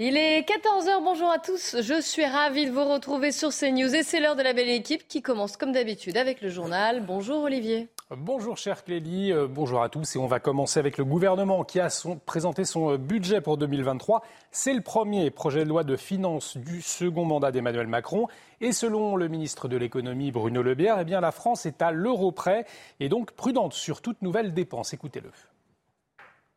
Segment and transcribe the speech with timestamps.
[0.00, 1.76] Il est 14h, bonjour à tous.
[1.80, 5.06] Je suis ravie de vous retrouver sur CNews et c'est l'heure de la belle équipe
[5.06, 7.06] qui commence comme d'habitude avec le journal.
[7.06, 7.86] Bonjour Olivier.
[8.10, 11.78] Bonjour cher Clélie, euh, bonjour à tous et on va commencer avec le gouvernement qui
[11.78, 11.86] a
[12.26, 14.24] présenté son euh, budget pour 2023.
[14.50, 18.26] C'est le premier projet de loi de finances du second mandat d'Emmanuel Macron
[18.60, 21.92] et selon le ministre de l'économie Bruno Le Bière, eh bien la France est à
[21.92, 22.66] l'euro près
[22.98, 24.92] et donc prudente sur toute nouvelle dépense.
[24.92, 25.30] Écoutez-le.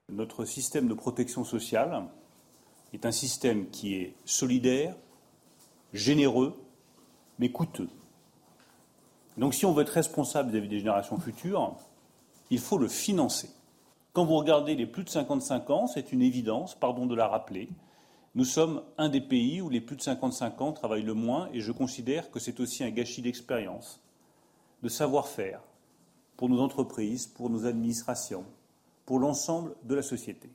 [0.09, 2.01] Notre système de protection sociale
[2.93, 4.95] est un système qui est solidaire,
[5.93, 6.59] généreux,
[7.39, 7.89] mais coûteux.
[9.37, 11.75] Donc si on veut être responsable des générations futures,
[12.49, 13.49] il faut le financer.
[14.13, 17.69] Quand vous regardez les plus de 55 ans, c'est une évidence, pardon de la rappeler,
[18.33, 21.59] nous sommes un des pays où les plus de 55 ans travaillent le moins et
[21.59, 23.99] je considère que c'est aussi un gâchis d'expérience,
[24.83, 25.61] de savoir-faire
[26.35, 28.45] pour nos entreprises, pour nos administrations,
[29.05, 30.49] pour l'ensemble de la société.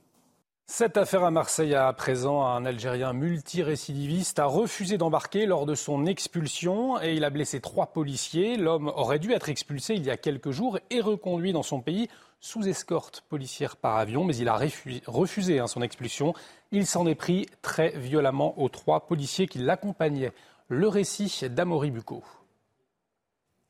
[0.75, 6.07] Cette affaire à Marseille à présent, un Algérien multirécidiviste a refusé d'embarquer lors de son
[6.07, 8.57] expulsion et il a blessé trois policiers.
[8.57, 12.09] L'homme aurait dû être expulsé il y a quelques jours et reconduit dans son pays
[12.41, 14.59] sous escorte policière par avion, mais il a
[15.07, 16.33] refusé hein, son expulsion.
[16.71, 20.33] Il s'en est pris très violemment aux trois policiers qui l'accompagnaient.
[20.69, 22.25] Le récit d'Amaury Bucco.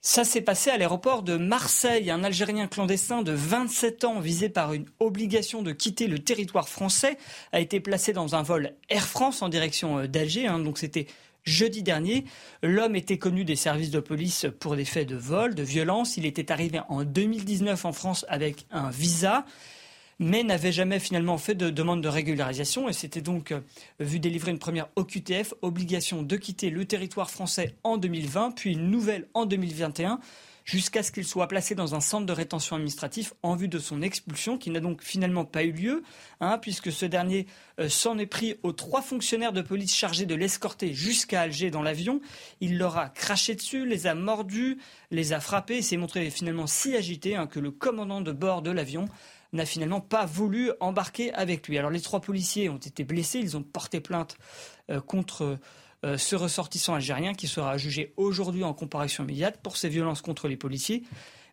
[0.05, 2.11] Ça s'est passé à l'aéroport de Marseille.
[2.11, 7.17] Un Algérien clandestin de 27 ans visé par une obligation de quitter le territoire français
[7.53, 10.49] a été placé dans un vol Air France en direction euh, d'Alger.
[10.49, 10.59] Hein.
[10.59, 11.07] donc c'était
[11.45, 12.25] jeudi dernier.
[12.65, 16.17] L'homme était connu des services de police pour des faits de vol, de violence.
[16.17, 19.45] Il était arrivé en 2019 en France avec un visa
[20.23, 23.61] mais n'avait jamais finalement fait de demande de régularisation et s'était donc euh,
[23.99, 28.89] vu délivrer une première OQTF, obligation de quitter le territoire français en 2020, puis une
[28.89, 30.21] nouvelle en 2021
[30.65, 34.01] jusqu'à ce qu'il soit placé dans un centre de rétention administratif en vue de son
[34.01, 36.05] expulsion, qui n'a donc finalement pas eu lieu,
[36.41, 37.49] hein, puisque ce dernier
[37.81, 41.83] euh, s'en est pris aux trois fonctionnaires de police chargés de l'escorter jusqu'à Alger dans
[41.83, 42.21] l'avion.
[42.61, 44.79] Il leur a craché dessus, les a mordus,
[45.11, 48.71] les a frappés, s'est montré finalement si agité hein, que le commandant de bord de
[48.71, 49.09] l'avion
[49.53, 51.79] n'a finalement pas voulu embarquer avec lui.
[51.79, 54.37] Alors les trois policiers ont été blessés, ils ont porté plainte
[54.91, 55.59] euh, contre
[56.05, 60.49] euh, ce ressortissant algérien qui sera jugé aujourd'hui en comparution immédiate pour ses violences contre
[60.49, 61.03] les policiers,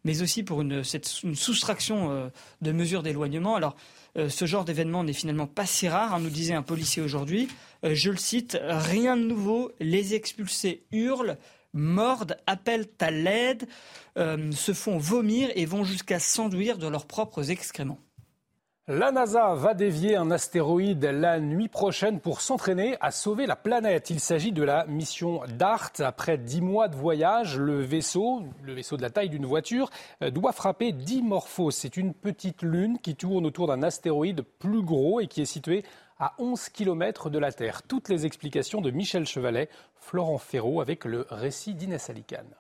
[0.06, 2.30] mais aussi pour une, soustraction euh,
[2.62, 3.56] de mesures d'éloignement.
[3.56, 3.76] Alors
[4.16, 7.48] ce genre d'événement n'est finalement pas si rare, hein, nous disait un policier aujourd'hui.
[7.84, 11.38] je le cite, rien de nouveau, les expulsés hurlent,
[11.74, 13.68] mordent, appellent à l'aide,
[14.18, 18.00] euh, se font vomir et vont jusqu'à s'enduire de leurs propres excréments.
[18.92, 24.10] La NASA va dévier un astéroïde la nuit prochaine pour s'entraîner à sauver la planète.
[24.10, 25.92] Il s'agit de la mission DART.
[26.00, 29.92] Après dix mois de voyage, le vaisseau, le vaisseau de la taille d'une voiture,
[30.24, 31.70] euh, doit frapper Dimorphos.
[31.70, 35.84] C'est une petite lune qui tourne autour d'un astéroïde plus gros et qui est situé
[36.20, 37.82] à 11 km de la Terre.
[37.84, 42.56] Toutes les explications de Michel Chevalet, Florent Ferraud avec le récit d'Inès Alicane.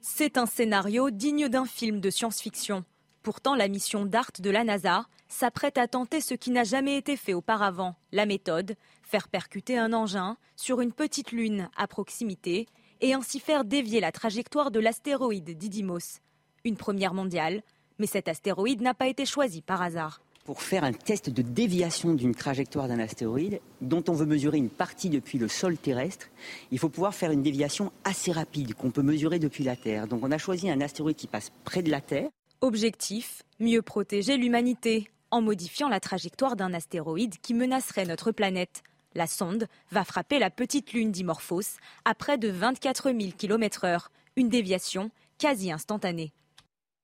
[0.00, 2.84] C'est un scénario digne d'un film de science-fiction.
[3.22, 7.16] Pourtant, la mission DART de la NASA s'apprête à tenter ce qui n'a jamais été
[7.16, 7.96] fait auparavant.
[8.12, 12.66] La méthode, faire percuter un engin sur une petite lune à proximité
[13.02, 16.20] et ainsi faire dévier la trajectoire de l'astéroïde Didymos.
[16.64, 17.62] Une première mondiale,
[17.98, 22.12] mais cet astéroïde n'a pas été choisi par hasard pour faire un test de déviation
[22.12, 26.26] d'une trajectoire d'un astéroïde dont on veut mesurer une partie depuis le sol terrestre,
[26.72, 30.08] il faut pouvoir faire une déviation assez rapide qu'on peut mesurer depuis la Terre.
[30.08, 32.30] Donc on a choisi un astéroïde qui passe près de la Terre.
[32.62, 38.82] Objectif, mieux protéger l'humanité en modifiant la trajectoire d'un astéroïde qui menacerait notre planète.
[39.14, 44.48] La sonde va frapper la petite lune Dimorphos à près de 24 000 km/h, une
[44.48, 46.32] déviation quasi instantanée.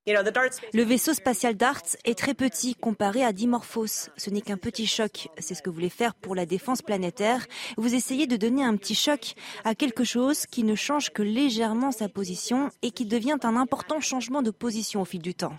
[0.09, 4.09] Le vaisseau spatial DART est très petit comparé à Dimorphos.
[4.17, 5.29] Ce n'est qu'un petit choc.
[5.39, 7.45] C'est ce que vous voulez faire pour la défense planétaire.
[7.77, 9.35] Vous essayez de donner un petit choc
[9.65, 13.99] à quelque chose qui ne change que légèrement sa position et qui devient un important
[14.01, 15.57] changement de position au fil du temps.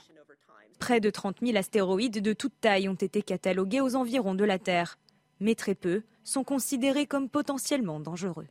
[0.80, 4.60] Près de 30 000 astéroïdes de toute taille ont été catalogués aux environs de la
[4.60, 4.98] Terre.
[5.42, 8.48] Mais très peu sont considérés comme potentiellement dangereux.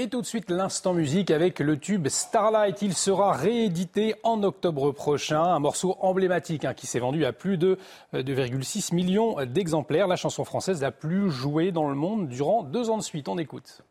[0.00, 2.82] Et tout de suite, l'instant musique avec le tube Starlight.
[2.82, 5.42] Il sera réédité en octobre prochain.
[5.42, 7.78] Un morceau emblématique hein, qui s'est vendu à plus de
[8.14, 10.06] 2,6 millions d'exemplaires.
[10.06, 13.28] La chanson française la plus jouée dans le monde durant deux ans de suite.
[13.28, 13.82] On écoute.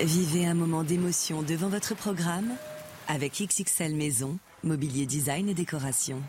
[0.00, 2.50] Vivez un moment d'émotion devant votre programme
[3.08, 6.22] avec XXL Maison, mobilier design et décoration.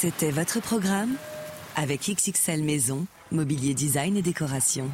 [0.00, 1.14] C'était votre programme
[1.76, 4.88] avec XXL Maison, mobilier design et décoration.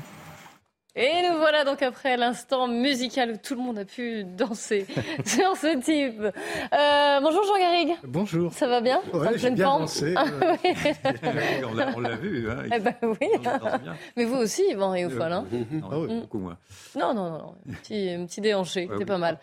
[0.96, 4.84] Et nous voilà donc après l'instant musical où tout le monde a pu danser
[5.24, 6.20] sur ce type.
[6.22, 7.94] Euh, bonjour Jean Garrigue.
[8.02, 8.52] Bonjour.
[8.52, 9.00] Ça va bien?
[9.12, 10.14] Ouais, j'ai bien dansé.
[10.16, 10.74] Ah, euh, oui.
[11.96, 12.50] on l'a- vu.
[12.50, 13.28] Hein, Eh ben oui.
[13.38, 13.94] on danse bien.
[14.16, 15.30] Mais vous aussi, Yvan Réaufol.
[15.32, 16.20] Hein Non, Ah Mm.
[16.22, 16.58] beaucoup moins.
[16.98, 17.54] non, non, non, non.
[17.70, 19.04] Un petit, un petit déhanché, Ouais, c'est oui.
[19.04, 19.38] pas mal.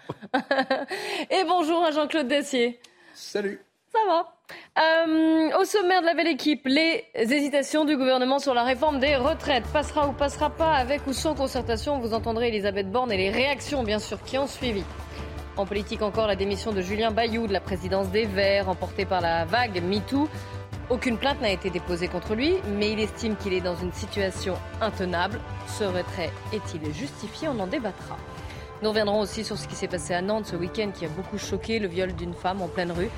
[1.30, 2.82] Et bonjour à Jean-Claude Dacier.
[3.14, 3.62] Salut.
[3.94, 4.34] Ça va.
[4.82, 9.16] Euh, au sommaire de la belle équipe, les hésitations du gouvernement sur la réforme des
[9.16, 9.66] retraites.
[9.72, 12.00] Passera ou passera pas avec ou sans concertation.
[12.00, 14.84] Vous entendrez Elisabeth Borne et les réactions, bien sûr, qui ont suivi.
[15.58, 19.22] En politique encore, la démission de Julien Bayou de la présidence des Verts, emportée par
[19.22, 20.28] la vague MeToo.
[20.90, 24.56] Aucune plainte n'a été déposée contre lui, mais il estime qu'il est dans une situation
[24.82, 25.40] intenable.
[25.68, 27.48] Ce retrait est-il justifié?
[27.48, 28.18] On en débattra.
[28.82, 31.38] Nous reviendrons aussi sur ce qui s'est passé à Nantes ce week-end qui a beaucoup
[31.38, 33.10] choqué le viol d'une femme en pleine rue.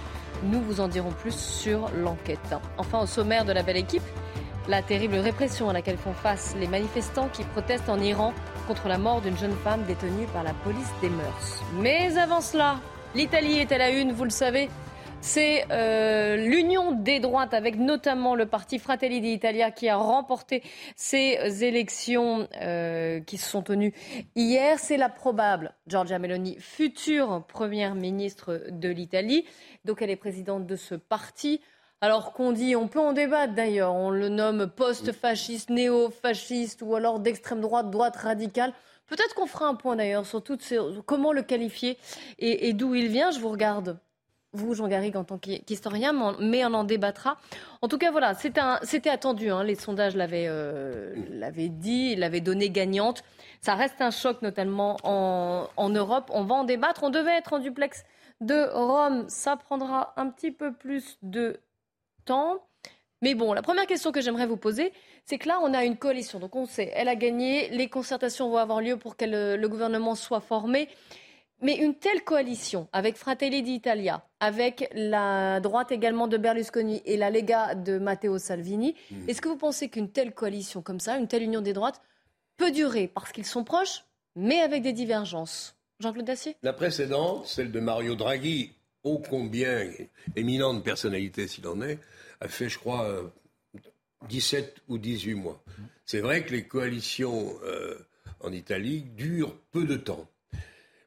[0.45, 2.55] Nous vous en dirons plus sur l'enquête.
[2.77, 4.03] Enfin, au sommaire de la belle équipe,
[4.67, 8.33] la terrible répression à laquelle font face les manifestants qui protestent en Iran
[8.67, 11.63] contre la mort d'une jeune femme détenue par la police des mœurs.
[11.79, 12.79] Mais avant cela,
[13.15, 14.69] l'Italie est à la une, vous le savez.
[15.27, 20.61] C'est euh, l'union des droites avec notamment le parti Fratelli d'Italia qui a remporté
[20.95, 23.91] ces élections euh, qui se sont tenues
[24.35, 24.77] hier.
[24.77, 29.45] C'est la probable Giorgia Meloni, future première ministre de l'Italie.
[29.83, 31.59] Donc elle est présidente de ce parti.
[32.01, 37.19] Alors qu'on dit, on peut en débattre d'ailleurs, on le nomme post-fasciste, néo-fasciste ou alors
[37.19, 38.73] d'extrême droite, droite radicale.
[39.07, 40.77] Peut-être qu'on fera un point d'ailleurs sur toutes ces,
[41.07, 41.97] comment le qualifier
[42.37, 43.31] et, et d'où il vient.
[43.31, 43.97] Je vous regarde
[44.55, 47.37] vous, Jean Garrigue, en tant qu'historien, mais on en débattra.
[47.81, 49.49] En tout cas, voilà, c'était attendu.
[49.49, 51.13] Hein, les sondages l'avaient euh,
[51.69, 53.23] dit, l'avaient donné gagnante.
[53.61, 56.31] Ça reste un choc, notamment en, en, Europe.
[56.33, 57.03] On va en débattre.
[57.03, 58.03] On devait être en duplex
[58.41, 59.25] de Rome.
[59.27, 61.59] Ça prendra un petit peu plus de
[62.25, 62.63] temps.
[63.21, 64.91] Mais bon, la première question que j'aimerais vous poser,
[65.25, 66.39] c'est que là, on a une coalition.
[66.39, 67.69] Donc, on sait, elle a gagné.
[67.69, 70.89] Les concertations vont avoir lieu pour que le gouvernement soit formé.
[71.65, 77.31] Mais une telle coalition, avec Fratelli d'Italia, avec la droite également de Berlusconi et la
[77.31, 79.27] Lega de Matteo Salvini, mmh.
[79.27, 82.03] est-ce que vous pensez qu'une telle coalition comme ça, une telle union des droites,
[82.57, 84.03] peut durer parce qu'ils sont proches,
[84.35, 85.75] mais avec des divergences?
[86.01, 86.55] Jean-Claude Dacier?
[86.61, 88.71] La précédente, celle de Mario Draghi,
[89.03, 89.89] ô combien
[90.35, 91.97] éminente personnalité s'il en est,
[92.41, 93.23] a fait, je crois, euh,
[94.29, 95.63] 17 ou 18 mois.
[96.05, 97.97] C'est vrai que les coalitions euh,
[98.39, 100.29] en Italie durent peu de temps.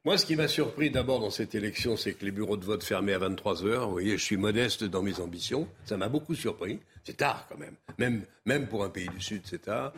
[0.09, 2.83] Moi, ce qui m'a surpris d'abord dans cette élection, c'est que les bureaux de vote
[2.83, 3.85] fermaient à 23 heures.
[3.89, 5.69] Vous voyez, je suis modeste dans mes ambitions.
[5.85, 6.81] Ça m'a beaucoup surpris.
[7.05, 7.75] C'est tard quand même.
[7.99, 8.23] même.
[8.47, 9.93] Même pour un pays du Sud, c'est tard.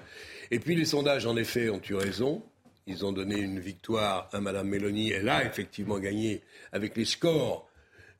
[0.50, 2.42] Et puis les sondages, en effet, ont eu raison.
[2.88, 5.12] Ils ont donné une victoire à Mme Mélanie.
[5.12, 7.68] Elle a effectivement gagné avec les scores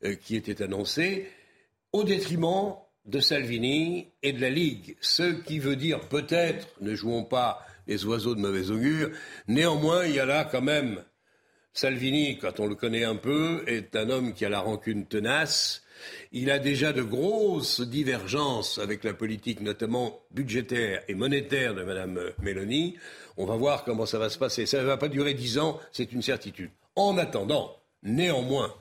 [0.05, 1.27] euh, qui étaient annoncés,
[1.91, 4.95] au détriment de Salvini et de la Ligue.
[5.01, 9.09] Ce qui veut dire peut-être, ne jouons pas les oiseaux de mauvais augure,
[9.49, 11.03] néanmoins, il y a là quand même
[11.73, 15.83] Salvini, quand on le connaît un peu, est un homme qui a la rancune tenace.
[16.33, 22.19] Il a déjà de grosses divergences avec la politique, notamment budgétaire et monétaire de Mme
[22.41, 22.97] Mélanie.
[23.37, 24.65] On va voir comment ça va se passer.
[24.65, 26.71] Ça ne va pas durer dix ans, c'est une certitude.
[26.97, 28.75] En attendant, néanmoins,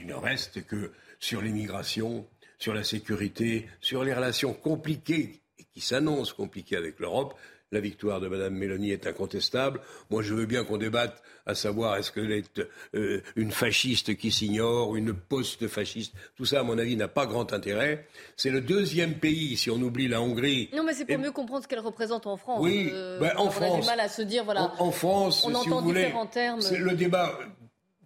[0.00, 2.26] il ne reste que sur l'immigration,
[2.58, 7.34] sur la sécurité, sur les relations compliquées et qui s'annoncent compliquées avec l'Europe,
[7.70, 9.80] la victoire de Mme Mélanie est incontestable.
[10.10, 12.60] Moi, je veux bien qu'on débatte à savoir est-ce qu'elle est
[12.94, 16.14] euh, une fasciste qui s'ignore, une post-fasciste.
[16.36, 18.06] Tout ça, à mon avis, n'a pas grand intérêt.
[18.36, 20.70] C'est le deuxième pays, si on oublie la Hongrie.
[20.74, 21.18] Non, mais c'est pour et...
[21.18, 22.60] mieux comprendre ce qu'elle représente en France.
[22.62, 23.70] Oui, euh, ben, en on France.
[23.70, 24.74] On a du mal à se dire, voilà.
[24.78, 26.60] En, en France, on si entend vous voulez, différents termes.
[26.78, 27.38] Le débat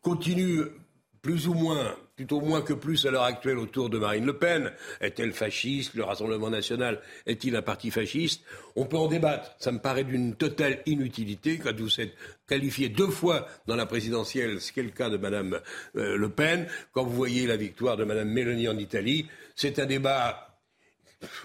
[0.00, 0.62] continue
[1.20, 4.72] plus ou moins, plutôt moins que plus à l'heure actuelle autour de Marine Le Pen.
[5.00, 5.94] Est-elle fasciste?
[5.94, 8.42] Le Rassemblement national est-il un parti fasciste?
[8.76, 9.54] On peut en débattre.
[9.58, 12.14] Ça me paraît d'une totale inutilité quand vous êtes
[12.46, 15.60] qualifié deux fois dans la présidentielle, ce qui est le cas de Mme
[15.96, 16.66] euh, Le Pen.
[16.92, 19.26] Quand vous voyez la victoire de Mme Mélanie en Italie,
[19.56, 20.58] c'est un débat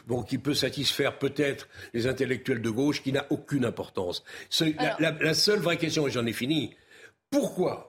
[0.05, 4.23] bon, qui peut satisfaire peut-être les intellectuels de gauche, qui n'a aucune importance.
[4.49, 4.99] Ce, Alors...
[4.99, 6.75] la, la, la seule vraie question, et j'en ai fini,
[7.29, 7.86] pourquoi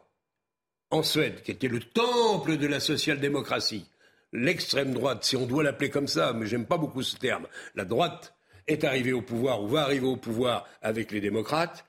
[0.91, 3.85] en Suède, qui était le temple de la social-démocratie,
[4.33, 7.85] l'extrême droite, si on doit l'appeler comme ça, mais j'aime pas beaucoup ce terme, la
[7.85, 8.35] droite
[8.67, 11.85] est arrivée au pouvoir ou va arriver au pouvoir avec les démocrates.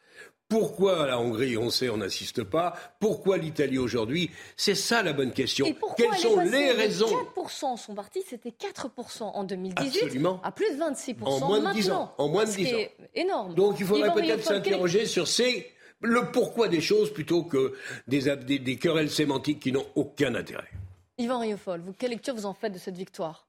[0.48, 2.74] Pourquoi la Hongrie, on sait, on n'assiste pas?
[3.00, 4.32] Pourquoi l'Italie aujourd'hui?
[4.58, 5.68] C'est ça la bonne question.
[5.68, 7.06] Et pourquoi Quelles sont les raisons?
[7.36, 10.42] 4% son parti, c'était 4% en 2018, Absolument.
[10.44, 11.80] à plus de 26% En moins de maintenant.
[11.80, 12.16] 10 ans.
[12.18, 12.88] En moins de Ce 10 qui ans.
[13.14, 13.54] énorme.
[13.54, 15.70] Donc il faudrait peut-être s'interroger sur ces,
[16.02, 17.74] le pourquoi des choses plutôt que
[18.08, 20.70] des, des, des querelles sémantiques qui n'ont aucun intérêt.
[21.18, 23.46] Yvan Rioufol, vous, quelle lecture vous en faites de cette victoire?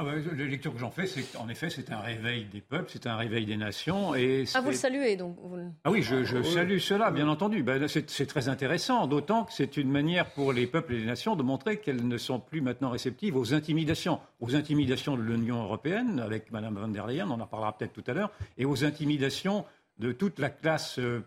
[0.00, 2.88] Ah bah, la lecture que j'en fais, c'est qu'en effet, c'est un réveil des peuples,
[2.88, 4.14] c'est un réveil des nations.
[4.14, 5.36] Et ah, vous le saluez donc
[5.82, 7.64] Ah oui, je, je salue cela, bien entendu.
[7.64, 11.34] Ben, c'est très intéressant, d'autant que c'est une manière pour les peuples et les nations
[11.34, 16.20] de montrer qu'elles ne sont plus maintenant réceptives aux intimidations, aux intimidations de l'Union européenne,
[16.20, 19.64] avec Mme von der Leyen, on en parlera peut-être tout à l'heure, et aux intimidations
[19.98, 21.24] de toute la classe euh,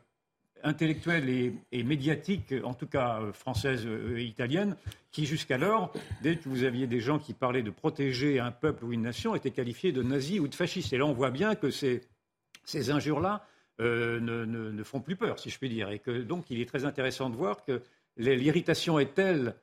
[0.64, 1.30] intellectuelle
[1.72, 4.76] et, médiatique, en tout cas euh, française euh, et italienne,
[5.12, 5.92] qui jusqu'alors,
[6.22, 9.36] dès que vous aviez des gens qui parlaient de protéger un peuple ou une nation,
[9.36, 10.94] étaient qualifiés de nazis ou de fascistes.
[10.94, 12.02] Et là, on voit bien que ces,
[12.90, 13.46] injures-là
[13.80, 15.90] ne, ne, font plus peur, si je puis dire.
[15.90, 17.82] Et que donc, il est très intéressant de voir que
[18.18, 19.56] l'irritation est telle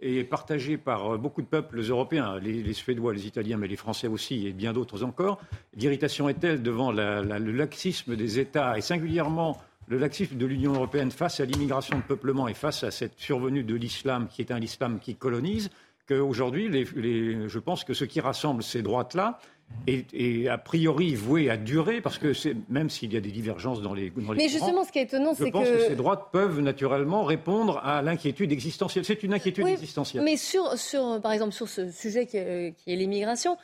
[0.00, 4.46] et partagée par beaucoup de peuples européens, les, Suédois, les Italiens, mais les Français aussi,
[4.46, 5.40] et bien d'autres encore.
[5.74, 11.10] L'irritation est telle devant le laxisme des États, et singulièrement le laxisme de l'Union européenne
[11.10, 14.60] face à l'immigration de peuplement et face à cette survenue de l'islam qui est un
[14.60, 15.68] islam qui colonise,
[16.08, 19.40] qu'aujourd'hui, je pense que ce qui rassemble ces droites-là
[19.86, 22.32] est, a priori voué à durer, parce que
[22.68, 25.34] même s'il y a des divergences dans les, dans Mais justement, ce qui est étonnant,
[25.34, 25.46] c'est que...
[25.46, 29.04] Je pense que ces droites peuvent naturellement répondre à l'inquiétude existentielle.
[29.04, 30.22] C'est une inquiétude existentielle.
[30.22, 33.56] Mais sur, sur, par exemple, sur ce sujet qui est l'immigration,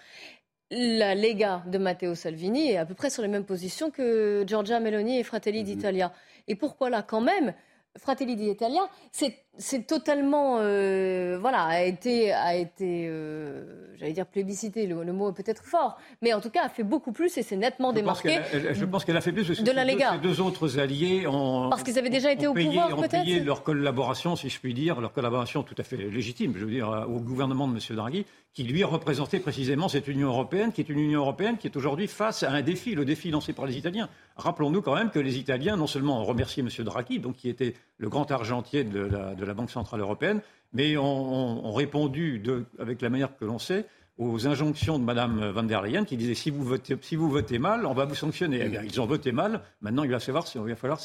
[0.70, 4.80] la Lega de Matteo Salvini est à peu près sur les mêmes positions que Giorgia
[4.80, 5.66] Meloni et Fratelli mhm.
[5.66, 6.12] d'Italia.
[6.48, 7.54] Et pourquoi là, quand même,
[7.96, 8.82] Fratelli d'Italia,
[9.12, 9.45] c'est
[9.86, 15.64] totalement, euh, voilà, a été, a été euh, j'allais dire plébiscité, le, mot est peut-être
[15.64, 18.40] fort, mais en tout cas a fait beaucoup plus et c'est nettement démarqué.
[18.52, 20.12] je pense qu'elle a fait plus de la Lega.
[20.12, 23.10] Ces deux autres alliés ont, parce qu'ils avaient déjà été au pouvoir, peut-être.
[23.10, 26.70] payé leur collaboration, si je puis dire, leur collaboration tout à fait légitime, je veux
[26.70, 27.96] dire, au gouvernement de M.
[27.96, 31.76] Draghi, qui lui représentait précisément cette Union européenne, qui est une Union européenne qui est
[31.76, 34.08] aujourd'hui face à un défi, le défi lancé par les Italiens.
[34.36, 36.84] Rappelons-nous quand même que les Italiens, non seulement ont remercié M.
[36.84, 40.40] Draghi, donc qui était le grand argentier de la, de la Banque centrale européenne,
[40.72, 42.42] mais ont, répondu,
[42.78, 43.86] avec la manière que l'on sait,
[44.18, 47.58] aux injonctions de Mme van der Leyen qui disait si vous votez, si vous votez
[47.58, 48.62] mal, on va vous sanctionner.
[48.64, 49.60] Eh bien, ils ont voté mal.
[49.82, 51.00] Maintenant, il va, savoir si, il va falloir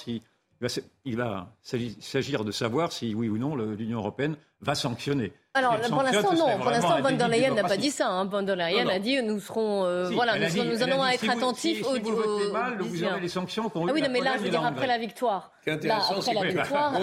[1.05, 5.33] va s'agir de savoir si, oui ou non, l'Union européenne va sanctionner.
[5.53, 6.57] Alors, pour l'instant, non.
[6.59, 8.07] Pour l'instant, von der Leyen n'a pas dit ça.
[8.07, 8.25] Hein.
[8.25, 11.95] Von der Leyen a dit nous serons, euh, voilà, nous, allons être attentifs au.
[11.95, 14.49] Si vous votez mal, vous aurez les sanctions qu'on Ah oui, mais là, je veux
[14.49, 15.51] dire après la victoire.
[15.65, 16.93] Là, après la victoire,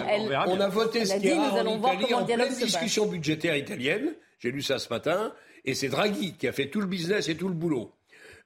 [0.46, 4.14] on, a voté ce qu'il y a en Italie en pleine discussion budgétaire italienne.
[4.38, 5.32] J'ai lu ça ce matin,
[5.64, 7.92] et c'est Draghi qui a fait tout le business et tout le boulot.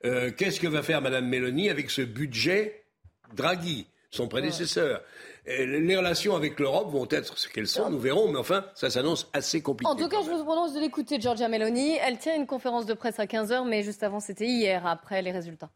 [0.04, 2.86] Euh, qu'est-ce que va faire Mme Meloni avec ce budget
[3.34, 5.02] Draghi son prédécesseur?
[5.46, 9.28] Les relations avec l'Europe vont être ce qu'elles sont, nous verrons, mais enfin, ça s'annonce
[9.32, 9.90] assez compliqué.
[9.90, 11.96] En tout cas, je vous propose de l'écouter, Giorgia Meloni.
[11.96, 15.32] Elle tient une conférence de presse à 15h, mais juste avant, c'était hier, après les
[15.32, 15.70] résultats.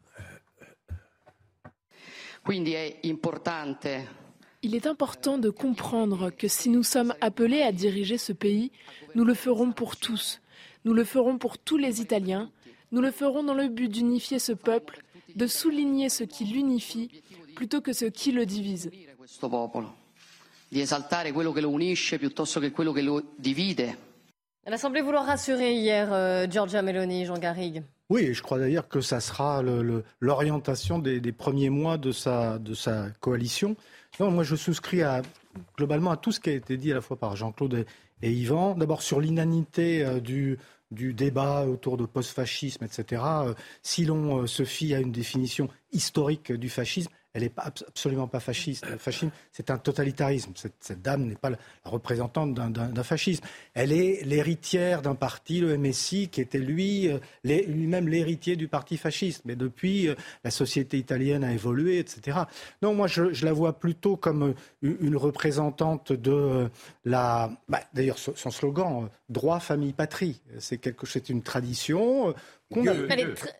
[4.63, 8.71] Il est important de comprendre que si nous sommes appelés à diriger ce pays,
[9.15, 10.41] nous le ferons pour tous.
[10.85, 12.49] Nous le ferons pour tous les Italiens.
[12.91, 15.03] Nous le ferons dans le but d'unifier ce peuple,
[15.35, 17.21] de souligner ce qui l'unifie
[17.55, 18.89] plutôt que ce qui le divise.
[24.63, 27.83] Elle vouloir rassurer hier euh, Giorgia Meloni, Jean Garrigue.
[28.09, 29.61] Oui, je crois d'ailleurs que ça sera
[30.21, 33.75] l'orientation des, premiers mois de sa, de sa coalition.
[34.17, 35.21] moi, je souscris à,
[35.77, 37.85] globalement à tout ce qui a été dit à la fois par Jean-Claude
[38.21, 38.75] et, Yvan.
[38.75, 40.57] D'abord sur l'inanité euh, du,
[40.91, 43.21] du débat autour de post-fascisme, etc.
[43.25, 43.53] Euh,
[43.83, 48.89] si l'on se fie à une définition historique du fascisme, elle n'est absolument pas fasciste.
[48.89, 50.53] Le fascisme, c'est un totalitarisme.
[50.55, 53.45] Cette, dame n'est pas la représentante d'un fascisme.
[53.75, 59.43] Elle est l'héritière d'un parti, le MSI, qui était euh, lui-même l'héritier du parti fasciste.
[59.45, 62.39] Mais depuis, euh, la société italienne a évolué, etc.
[62.81, 66.71] Non, moi, je, la vois plutôt comme euh, une représentante de
[67.05, 67.51] la.
[67.69, 70.41] Bah, d'ailleurs, son slogan, droit, famille, patrie.
[70.59, 72.33] C'est quelque, c'est une tradition.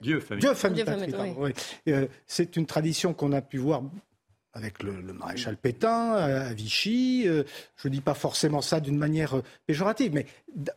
[0.02, 0.84] Dieu, famille.
[1.88, 3.84] Euh, c'est une tradition qu'on a pu voir
[4.54, 7.24] avec le, maréchal Pétain, à Vichy.
[7.28, 7.44] Euh,
[7.76, 10.26] je ne dis pas forcément ça d'une manière euh, péjorative, mais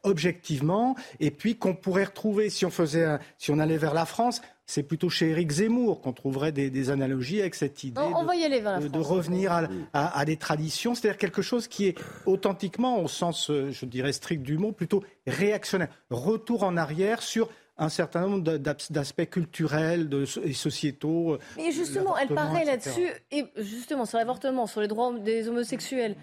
[0.03, 0.97] objectivement.
[1.19, 4.85] Et puis qu'on pourrait retrouver, si on, faisait si on allait vers la France, c'est
[4.85, 10.37] plutôt chez Éric Zemmour qu'on trouverait des, analogies avec cette idée de, revenir à, des
[10.37, 15.03] traditions, c'est-à-dire quelque chose qui est authentiquement, au sens, je dirais, strict du mot, plutôt
[15.27, 15.89] réactionnaire.
[16.11, 17.49] Retour en arrière sur
[17.79, 20.09] un certain nombre d'aspects culturels
[20.45, 21.33] et sociétaux.
[21.33, 26.15] Euh, Mais justement, elle paraît là-dessus, et justement sur l'avortement, sur les droits des homosexuels,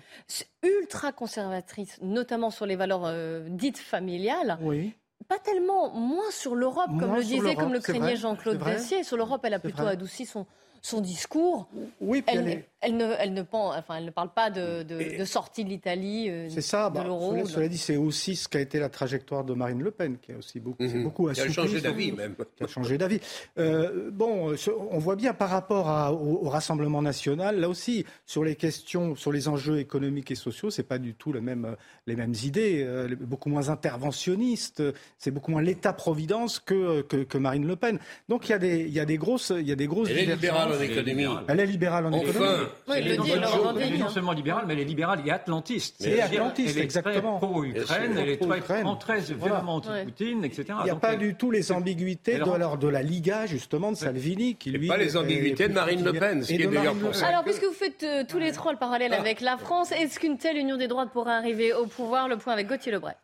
[0.63, 4.57] ultra conservatrice, notamment sur les valeurs euh, dites familiales.
[4.61, 4.93] Oui.
[5.27, 9.03] Pas tellement, moins sur l'Europe, comme le disait, comme le craignait Jean-Claude Dessier.
[9.03, 10.45] Sur l'Europe, elle a plutôt adouci son,
[10.81, 11.67] son discours,
[12.01, 12.65] oui, elle, elle, est...
[12.81, 16.29] elle, ne, elle, ne, enfin, elle ne parle pas de, de, de sortie de l'Italie,
[16.29, 17.34] euh, c'est ça, de bah, l'euro.
[17.34, 20.31] Cela, cela dit, c'est aussi ce qu'a été la trajectoire de Marine Le Pen, qui
[20.31, 21.03] a aussi beaucoup, Mhm.
[21.03, 22.36] beaucoup Qui a changé d'avis, même.
[22.55, 23.19] Qui a changé d'avis.
[23.57, 28.05] Euh, bon, ce- on voit bien par rapport à- au, au Rassemblement national, là aussi,
[28.25, 31.75] sur les questions, sur les enjeux économiques et sociaux, c'est pas du tout le même,
[32.05, 34.84] les mêmes idées, euh, beaucoup moins interventionnistes,
[35.17, 38.00] c'est beaucoup moins l'État-providence que, que, que Marine Le Pen.
[38.29, 40.10] Donc il y a des, il y a des grosses, il y a des grosses
[40.10, 41.25] Elle est libérale en économie.
[41.48, 42.29] Elle est libérale en Enfin.
[42.29, 42.48] économie.
[42.88, 44.74] Oui, il Elle le est dit, non seulement- revendique, elle est non seulement libérale, mais
[44.74, 45.96] elle est libérale et atlantiste.
[46.00, 47.39] C'est-à-dire, atlantiste, elle est exactement.
[47.39, 50.65] Très pro-Ukraine, Bien elle est très, en très violemment anti-Poutine, etc.
[50.79, 53.01] Il n'y a Donc, pas elle- du tout les ambiguïtés de, rend- alors, de la
[53.01, 54.88] Liga, justement, de Salvini, qui lui.
[54.88, 57.27] pas les ambiguïtés de Marine Le Pen, ce qui est d'ailleurs pour ça.
[57.27, 60.38] Alors, puisque vous faites euh, tous les trois le parallèle avec la France, est-ce qu'une
[60.38, 62.27] telle union des droites pourrait arriver au pouvoir?
[62.27, 63.15] Le point avec Gauthier Lebray.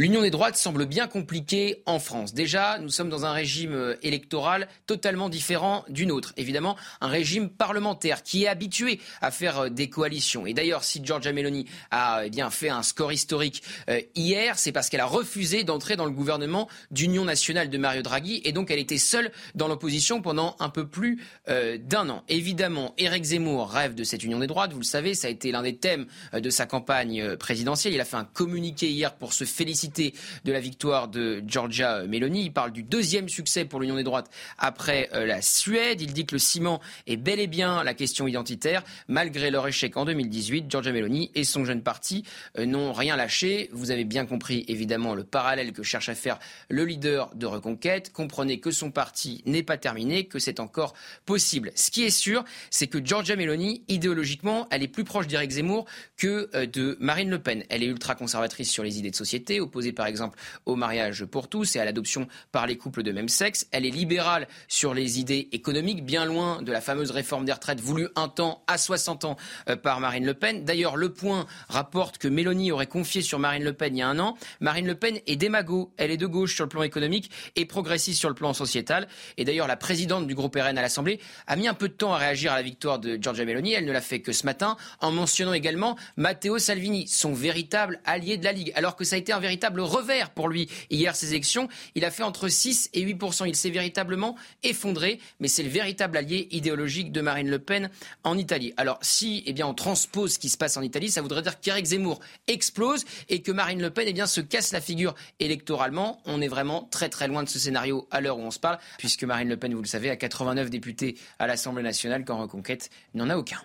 [0.00, 2.32] L'union des droites semble bien compliquée en France.
[2.32, 6.32] Déjà, nous sommes dans un régime euh, électoral totalement différent du nôtre.
[6.38, 10.46] Évidemment, un régime parlementaire qui est habitué à faire euh, des coalitions.
[10.46, 14.72] Et d'ailleurs, si Giorgia Meloni a eh bien fait un score historique euh, hier, c'est
[14.72, 18.70] parce qu'elle a refusé d'entrer dans le gouvernement d'union nationale de Mario Draghi et donc
[18.70, 22.22] elle était seule dans l'opposition pendant un peu plus d'un an.
[22.28, 24.72] Évidemment, Éric Zemmour rêve de cette union des droites.
[24.72, 27.92] Vous le savez, ça a été l'un des thèmes de sa campagne présidentielle.
[27.92, 32.44] Il a fait un communiqué hier pour se féliciter de la victoire de Giorgia Meloni.
[32.44, 36.00] Il parle du deuxième succès pour l'Union des droites après euh, la Suède.
[36.00, 38.82] Il dit que le ciment est bel et bien la question identitaire.
[39.08, 42.24] Malgré leur échec en 2018, Giorgia Meloni et son jeune parti
[42.58, 43.68] euh, n'ont rien lâché.
[43.72, 48.12] Vous avez bien compris évidemment le parallèle que cherche à faire le leader de Reconquête.
[48.12, 50.94] Comprenez que son parti n'est pas terminé, que c'est encore
[51.26, 51.72] possible.
[51.74, 55.86] Ce qui est sûr, c'est que Giorgia Meloni, idéologiquement, elle est plus proche d'Éric Zemmour
[56.16, 57.64] que euh, de Marine Le Pen.
[57.68, 61.76] Elle est ultra-conservatrice sur les idées de société, opposée par exemple au mariage pour tous
[61.76, 63.66] et à l'adoption par les couples de même sexe.
[63.72, 67.80] Elle est libérale sur les idées économiques, bien loin de la fameuse réforme des retraites
[67.80, 69.36] voulue un temps à 60 ans
[69.68, 70.64] euh, par Marine Le Pen.
[70.64, 74.08] D'ailleurs, Le Point rapporte que Mélanie aurait confié sur Marine Le Pen il y a
[74.08, 74.36] un an.
[74.60, 78.18] Marine Le Pen est démago, elle est de gauche sur le plan économique et progressiste
[78.18, 79.08] sur le plan sociétal.
[79.36, 82.12] Et d'ailleurs, la présidente du groupe RN à l'Assemblée a mis un peu de temps
[82.12, 83.72] à réagir à la victoire de Giorgia Meloni.
[83.72, 88.36] Elle ne l'a fait que ce matin, en mentionnant également Matteo Salvini, son véritable allié
[88.36, 88.72] de la Ligue.
[88.74, 91.68] Alors que ça a été un véritable revers pour lui hier, ces élections.
[91.94, 96.16] Il a fait entre 6 et 8% Il s'est véritablement effondré, mais c'est le véritable
[96.16, 97.90] allié idéologique de Marine Le Pen
[98.24, 98.72] en Italie.
[98.76, 101.60] Alors, si eh bien, on transpose ce qui se passe en Italie, ça voudrait dire
[101.60, 106.20] qu'Éric Zemmour explose et que Marine Le Pen eh bien, se casse la figure électoralement.
[106.24, 108.78] On est vraiment très très loin de ce scénario à l'heure où on se parle,
[108.98, 112.90] puisque Marine Le Pen, vous le savez, a 89 députés à l'Assemblée nationale, quand Reconquête
[113.14, 113.60] n'en a aucun.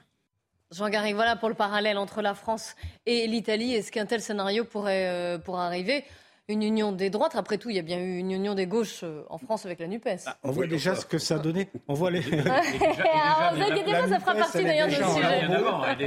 [0.71, 2.75] Jean Garrigue, voilà pour le parallèle entre la France
[3.05, 3.73] et l'Italie.
[3.73, 6.03] Est-ce qu'un tel scénario pourrait, euh, pourrait arriver?
[6.47, 7.35] Une union des droites?
[7.35, 9.79] Après tout, il y a bien eu une union des gauches euh, en France avec
[9.79, 10.29] la NUPES.
[10.43, 11.69] On voit déjà ce que ça a donné.
[11.87, 12.21] On voit les.
[12.47, 15.41] Ah, vous inquiétez pas, ça fera partie d'ailleurs de ce sujet.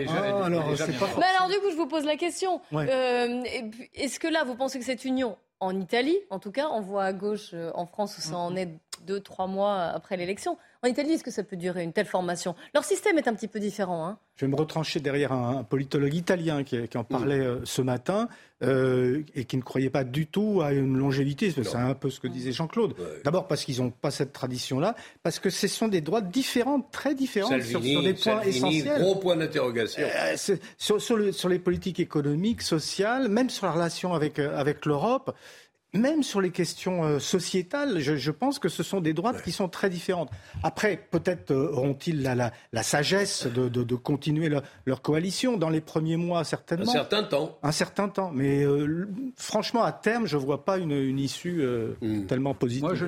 [0.08, 2.60] Ah, alors, c'est pas Mais alors, du coup, je vous pose la question.
[2.70, 2.86] Ouais.
[2.88, 3.42] Euh,
[3.94, 7.02] Est-ce que là, vous pensez que cette union, en Italie, en tout cas, on voit
[7.04, 8.68] à gauche, euh, en France, où ça en est
[9.08, 12.54] deux, trois mois après l'élection, en Italie, est-ce que ça peut durer une telle formation?
[12.72, 14.06] Leur système est un petit peu différent.
[14.06, 17.58] Hein Je vais me retrancher derrière un, un politologue italien qui, qui en parlait euh,
[17.64, 18.28] ce matin
[18.62, 21.50] euh, et qui ne croyait pas du tout à une longévité.
[21.50, 22.94] C'est un peu ce que disait Jean-Claude.
[23.24, 24.94] D'abord parce qu'ils n'ont pas cette tradition-là,
[25.24, 28.56] parce que ce sont des droits différentes, très différentes sur, Salvini, sur des points Salvini,
[28.78, 29.00] essentiels.
[29.02, 30.02] gros point d'interrogation.
[30.04, 30.36] Euh,
[30.76, 35.34] sur, sur le- sur les politiques économiques, sociales, même sur la relation avec, avec l'Europe,
[35.94, 39.52] même sur les questions euh, sociétales, je, je pense que ce sont des droites qui
[39.52, 40.30] sont très différentes.
[40.62, 45.56] Après, peut-être euh, auront-ils la, la, la sagesse de, de, de continuer leur, leur coalition
[45.56, 46.90] dans les premiers mois, certainement.
[46.90, 47.58] Un certain temps.
[47.62, 48.30] Un certain temps.
[48.34, 52.26] Mais euh, franchement, à terme, je ne vois pas une, une issue euh, Hmm.
[52.26, 52.84] tellement positive.
[52.84, 53.06] Moi, je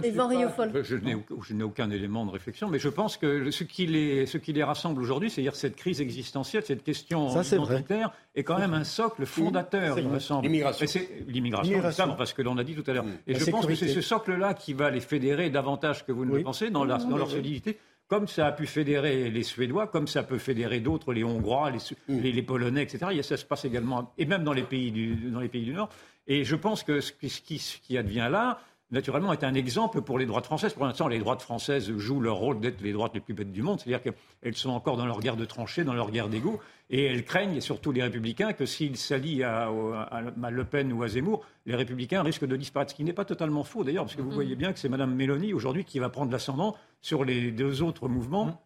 [0.97, 4.27] n'ai au- je n'ai aucun élément de réflexion, mais je pense que ce qui les,
[4.27, 8.59] ce qui les rassemble aujourd'hui, c'est-à-dire cette crise existentielle, cette question Ça, identitaire, est quand
[8.59, 10.14] même un socle fondateur, c'est il vrai.
[10.14, 10.45] me semble.
[10.45, 10.85] L'immigration.
[10.85, 13.04] Et c'est- L'immigration, parce que l'on a dit tout à l'heure.
[13.26, 16.24] Et La je pense que c'est ce socle-là qui va les fédérer davantage que vous
[16.24, 16.38] ne Oui.
[16.38, 17.78] le pensez dans, la- dans leur solidité.
[18.09, 21.78] Comme ça a pu fédérer les Suédois, comme ça peut fédérer d'autres, les Hongrois, les,
[21.78, 23.06] Su- les, les Polonais, etc.
[23.16, 25.72] A- ça se passe également, et même dans les pays du, dans les pays du
[25.72, 25.88] Nord.
[26.26, 28.59] Et je pense que ce qui, ce qui- ce qui advient là,
[28.90, 30.72] naturellement, est un exemple pour les droites françaises.
[30.74, 33.62] Pour l'instant, les droites françaises jouent leur rôle d'être les droites les plus bêtes du
[33.62, 36.59] monde, c'est-à-dire qu'elles sont encore dans leur guerre de tranchées, dans leur guerre d'ego,
[36.92, 40.64] et elles craignent, et surtout les républicains, que s'ils s'allient à, au- à- à Le
[40.64, 43.85] Pen ou à Zemmour, les républicains risquent de disparaître, ce qui n'est pas totalement faux
[43.85, 46.76] d'ailleurs, parce que vous voyez bien que c'est Mme Mélanie aujourd'hui qui va prendre l'ascendant
[47.00, 48.61] sur les deux autres mouvements.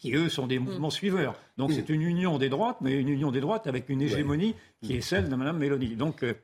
[0.00, 1.34] qui eux sont des mouvements suiveurs.
[1.56, 4.94] Donc c'est une union des droites, mais une union des droites avec une hégémonie qui
[4.96, 5.96] est celle de Mme Mélanie.
[5.96, 6.34] Donc euh,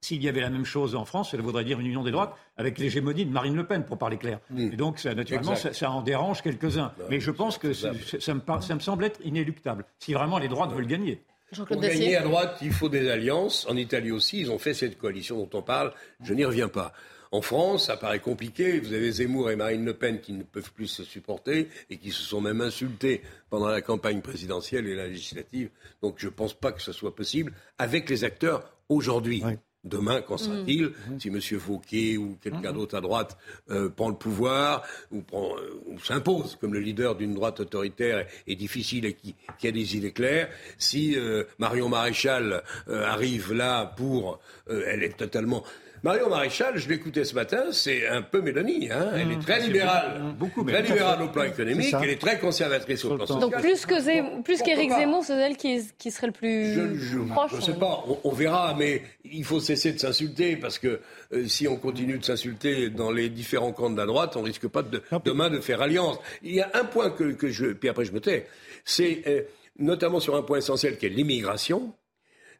[0.00, 2.34] S'il y avait la même chose en France, cela voudrait dire une union des droites
[2.56, 4.40] avec l'hégémonie de Marine LePen, pour parler clair.
[4.56, 6.92] Et donc, ça, naturellement, ça, en dérange quelques-uns.
[7.10, 10.72] Mais je pense que ça, me, ça me semble être inéluctable, si vraiment les droites
[10.72, 11.22] veulent gagner.
[11.66, 13.66] Pour gagner à droite, il faut des alliances.
[13.68, 15.92] En Italie aussi, ils ont fait cette coalition dont on parle.
[16.22, 16.92] Je n'y reviens pas.
[17.32, 18.80] En France, ça paraît compliqué.
[18.80, 22.10] Vous avez Zemmour et Marine Le Pen qui ne peuvent plus se supporter et qui
[22.10, 25.70] se sont même insultés pendant la campagne présidentielle et la législative.
[26.02, 29.42] Donc je ne pense pas que ce soit possible avec les acteurs aujourd'hui.
[29.86, 31.20] Demain, qu'en sera-t-il mm.
[31.20, 31.40] Si M.
[31.60, 32.74] Fauquier ou quelqu'un mm.
[32.74, 33.38] d'autre à droite
[33.70, 39.06] euh, prend le pouvoir ou, euh, s'impose comme le leader d'une droite autoritaire et, difficile
[39.06, 39.34] et qui,
[39.66, 44.40] a des idées claires, si euh, Marion Maréchal arrive là pour...
[44.68, 45.62] elle est totalement
[46.06, 48.88] Marion Maréchal, je l'écoutais ce matin, c'est un peu Mélanie.
[48.92, 49.10] Hein.
[49.16, 50.34] elle est très libérale.
[50.38, 51.92] Beaucoup, très libérale au plan économique.
[52.00, 53.40] Elle est très conservatrice au plan social.
[53.40, 57.50] Donc plus que plus qu'Éric Zemmour, c'est elle qui, serait le plus je, proche.
[57.50, 61.00] Je ne sais pas, on, verra, mais il faut cesser de s'insulter parce que
[61.32, 64.68] euh, si on continue de s'insulter dans les différents camps de la droite, on risque
[64.68, 66.18] pas de, demain de faire alliance.
[66.44, 68.46] Il y a un point que, je, puis après je me tais,
[68.84, 69.42] c'est euh,
[69.80, 71.92] notamment sur un point essentiel qui est l'immigration.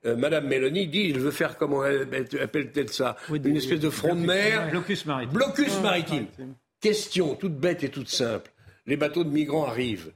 [0.06, 4.20] Euh, Madame Mélanie dit il veut faire, comment appelle-t-elle ça Une espèce de front de
[4.20, 4.70] mer.
[4.70, 5.32] Blocus maritime.
[5.32, 6.26] Blocus ah, maritime.
[6.80, 8.52] Question toute bête et toute simple.
[8.86, 10.12] Les bateaux de migrants arrivent.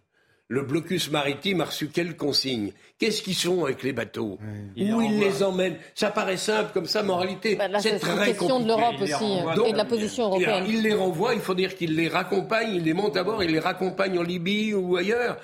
[0.46, 4.36] Le blocus maritime a reçu quelle consigne Qu'est-ce qu'ils font avec les bateaux
[4.76, 8.26] Où ils les emmènent Ça paraît simple comme ça, mais en réalité, bah, c'est très
[8.26, 10.64] question de l'Europe aussi euh, et de la position européenne.
[10.68, 13.52] Il les renvoie, il faut dire qu'il les raccompagne, il les monte à bord, il
[13.52, 15.36] les raccompagne en Libye ou ailleurs.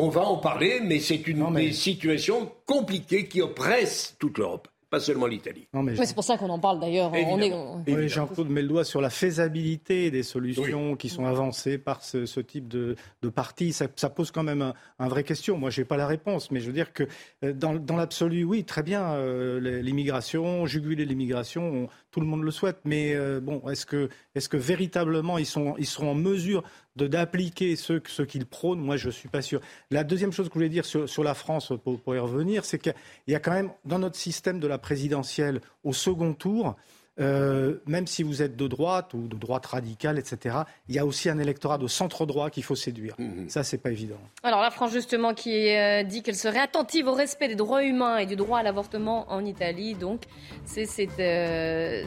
[0.00, 5.26] On va en parler, mais c'est une situation compliquée qui oppresse toute l'Europe pas seulement
[5.26, 5.68] l'Italie.
[5.74, 7.12] Mais, c'est pour ça qu'on en parle d'ailleurs.
[7.12, 12.40] Oui, Jean-Claude met le doigt sur la faisabilité des solutions qui sont avancées par ce,
[12.40, 13.72] type de, de parti.
[13.72, 15.58] Ça, pose quand même un, vrai question.
[15.58, 17.06] Moi, je n'ai pas la réponse, mais je veux dire que
[17.44, 22.78] euh, dans, l'absolu, oui, très bien, euh, l'immigration, juguler l'immigration, tout le monde le souhaite.
[22.84, 26.62] Mais euh, bon, est-ce que, véritablement ils, seront en mesure
[26.96, 29.60] d'appliquer ce, qu'ils prônent, moi je ne suis pas sûr.
[29.90, 32.94] La deuxième chose que je voulais dire sur, la France, pour y revenir, c'est qu'il
[33.28, 36.76] y a quand même dans notre système de la présidentielle au second tour,
[37.20, 41.06] euh, même si vous êtes de droite ou de droite radicale, etc., il y a
[41.06, 43.14] aussi un électorat de centre droit qu'il faut séduire.
[43.16, 43.48] Ça, mhm.
[43.48, 44.18] Ça, c'est pas évident.
[44.42, 48.18] Alors la France, justement, qui euh, dit qu'elle serait attentive au respect des droits humains
[48.18, 49.94] et du droit à l'avortement en Italie.
[49.94, 50.22] Donc,
[50.64, 50.86] c'est,
[51.18, 52.02] euh,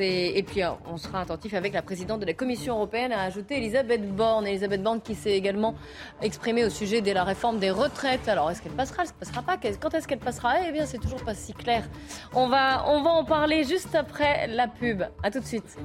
[0.00, 4.14] et puis on sera attentif avec la présidente de la Commission européenne, a ajouté Elisabeth
[4.14, 4.46] Borne.
[4.46, 5.74] Elisabeth Borne qui s'est également
[6.22, 8.28] exprimée au sujet de la réforme des retraites.
[8.28, 9.04] Alors, est-ce qu'elle passera?
[9.04, 9.56] Elle ne passera pas?
[9.80, 10.54] Quand est-ce qu'elle passera?
[10.66, 11.88] Eh bien, c'est toujours pas si clair.
[12.34, 15.02] On va, on va en parler juste après la pub.
[15.22, 15.76] À tout de suite.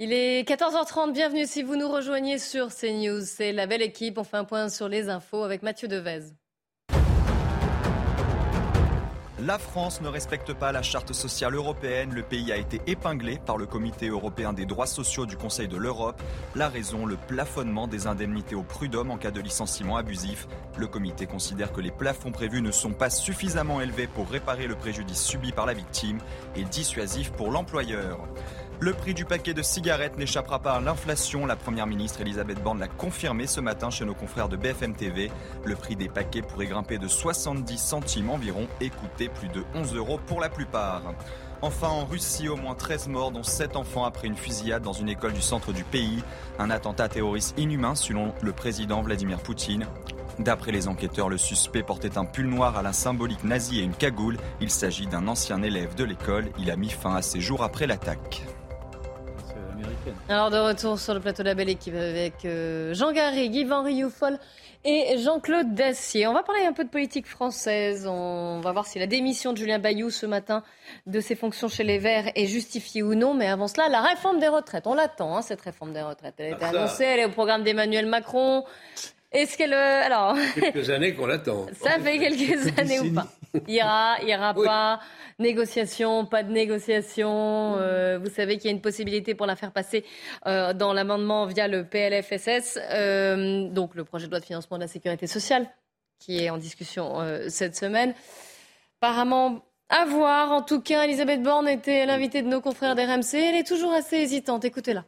[0.00, 3.22] Il est 14h30, bienvenue si vous nous rejoignez sur CNews.
[3.22, 6.34] C'est la belle équipe, on fait un point sur les infos avec Mathieu Devez.
[9.46, 12.14] La France ne respecte pas la charte sociale européenne.
[12.14, 15.76] Le pays a été épinglé par le Comité européen des droits sociaux du Conseil de
[15.76, 16.22] l'Europe.
[16.54, 20.48] La raison, le plafonnement des indemnités au prud'homme en cas de licenciement abusif.
[20.78, 24.76] Le comité considère que les plafonds prévus ne sont pas suffisamment élevés pour réparer le
[24.76, 26.20] préjudice subi par la victime
[26.56, 28.20] et dissuasifs pour l'employeur.
[28.80, 31.46] Le prix du paquet de cigarettes n'échappera pas à l'inflation.
[31.46, 35.30] La première ministre Elisabeth Borne l'a confirmé ce matin chez nos confrères de BFM TV.
[35.64, 39.94] Le prix des paquets pourrait grimper de 70 centimes environ et coûter plus de 11
[39.94, 41.02] euros pour la plupart.
[41.62, 45.08] Enfin, en Russie, au moins 13 morts, dont 7 enfants après une fusillade dans une
[45.08, 46.22] école du centre du pays.
[46.58, 49.86] Un attentat terroriste inhumain, selon le président Vladimir Poutine.
[50.40, 53.94] D'après les enquêteurs, le suspect portait un pull noir à la symbolique nazie et une
[53.94, 54.36] cagoule.
[54.60, 56.50] Il s'agit d'un ancien élève de l'école.
[56.58, 58.42] Il a mis fin à ses jours après l'attaque.
[60.28, 63.82] Alors de retour sur le plateau de la belle équipe avec euh, Jean Garry, Yvan
[63.82, 64.38] Rioufol
[64.84, 66.26] et Jean-Claude Dacier.
[66.26, 68.06] On va parler un peu de politique française.
[68.06, 70.62] On va voir si la démission de Julien Bayou ce matin
[71.06, 73.34] de ses fonctions chez les Verts est justifiée ou non.
[73.34, 74.86] Mais avant cela, la réforme des retraites.
[74.86, 76.34] On l'attend, hein, cette réforme des retraites.
[76.38, 78.64] Elle a été ah, annoncée, elle est au programme d'Emmanuel Macron.
[79.32, 79.74] Est-ce qu'elle...
[79.74, 80.36] Alors...
[80.54, 81.66] Quelques années qu'on l'attend.
[81.82, 83.26] Ça fait quelques années ou pas?
[83.66, 85.00] Il ira, il ira pas.
[85.38, 87.76] Négociation, pas de négociation.
[87.78, 90.04] Euh, vous savez qu'il y a une possibilité pour la faire passer
[90.46, 94.82] euh, dans l'amendement via le PLFSS, euh, donc le projet de loi de financement de
[94.82, 95.68] la sécurité sociale,
[96.18, 98.14] qui est en discussion cette semaine.
[99.00, 100.52] Apparemment, à voir.
[100.52, 103.34] En tout cas, Elisabeth Borne était l'invitée de nos confrères d'RMC.
[103.34, 104.64] Elle est toujours assez hésitante.
[104.64, 105.04] Écoutez-la.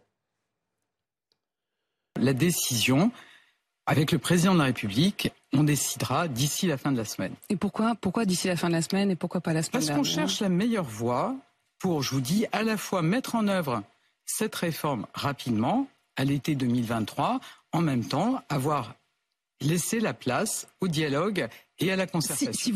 [2.21, 3.11] La décision,
[3.87, 7.33] avec le président de la République, on décidera d'ici la fin de la semaine.
[7.49, 9.97] Et pourquoi, pourquoi d'ici la fin de la semaine et pourquoi pas la semaine Parce
[9.97, 11.37] qu'on cherche la meilleure voie
[11.79, 13.83] pour, je vous dis, à la fois mettre en œuvre
[14.25, 17.41] cette réforme rapidement, à l'été 2023,
[17.73, 18.95] en même temps avoir
[19.61, 22.75] laisser la place au dialogue et à la concertation.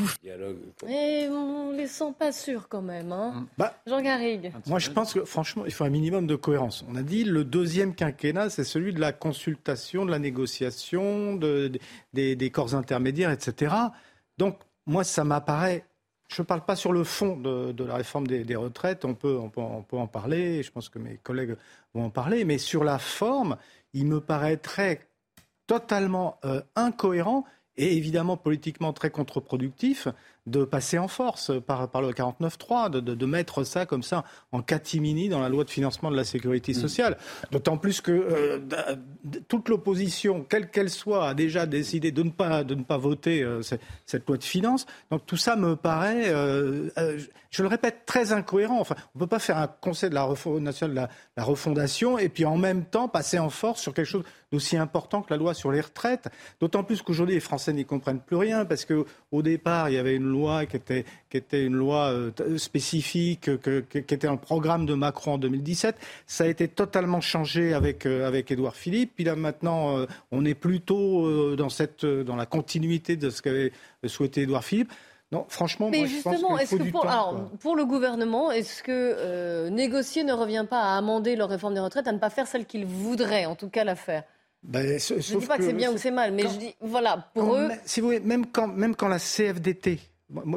[0.88, 3.12] Et on les sent pas sûrs quand même.
[3.12, 3.46] Hein.
[3.58, 4.52] Bah, Jean Garrigue.
[4.66, 6.84] Moi, je pense que franchement, il faut un minimum de cohérence.
[6.88, 11.72] On a dit le deuxième quinquennat, c'est celui de la consultation, de la négociation, de,
[12.12, 13.74] des, des corps intermédiaires, etc.
[14.38, 15.84] Donc, moi, ça m'apparaît
[16.30, 19.14] je ne parle pas sur le fond de, de la réforme des, des retraites, on
[19.14, 21.56] peut, on, peut, on peut, en parler, je pense que mes collègues
[21.92, 23.56] vont en parler, mais sur la forme,
[23.94, 25.08] il me paraîtrait
[25.70, 27.44] totalement euh, incohérent
[27.76, 30.08] et évidemment politiquement très contre-productif
[30.50, 34.24] de passer en force par, par le 49.3, de, de, de, mettre ça comme ça
[34.52, 36.74] en catimini dans la loi de financement de la sécurité mm.
[36.74, 37.16] sociale.
[37.50, 38.58] D'autant plus que euh,
[39.48, 43.42] toute l'opposition, quelle qu'elle soit, a déjà décidé de ne pas, de ne pas voter
[43.42, 44.86] euh, cette, loi de finances.
[45.10, 46.90] Donc tout ça me paraît, euh,
[47.50, 48.80] je le répète, très incohérent.
[48.80, 50.28] Enfin, on ne peut pas faire un conseil de la
[50.60, 54.06] national de la, la, refondation et puis en même temps passer en force sur quelque
[54.06, 56.28] chose d'aussi important que la loi sur les retraites.
[56.60, 60.16] D'autant plus qu'aujourd'hui, les Français n'y comprennent plus rien parce qu'au départ, il y avait
[60.16, 64.38] une loi qui était, qui était une loi euh, spécifique, que, qui était dans le
[64.38, 65.96] programme de Macron en 2017.
[66.26, 69.12] Ça a été totalement changé avec, euh, avec Édouard Philippe.
[69.14, 73.72] Puis là, maintenant, euh, on est plutôt dans, cette, dans la continuité de ce qu'avait
[74.06, 74.92] souhaité Édouard Philippe.
[75.32, 78.82] Non, franchement, Mais moi, justement, je pense que pour, temps, alors, pour, le gouvernement, est-ce
[78.82, 82.30] que euh, négocier ne revient pas à amender leur réforme des retraites, à ne pas
[82.30, 84.24] faire celle qu'ils voudraient, en tout cas, la faire?
[84.64, 86.58] Ben, je ne dis pas que, que c'est bien ou c'est mal, mais quand, je
[86.58, 87.68] dis, voilà, pour eux...
[87.84, 90.00] Si vous voulez, même quand, même quand la CFDT,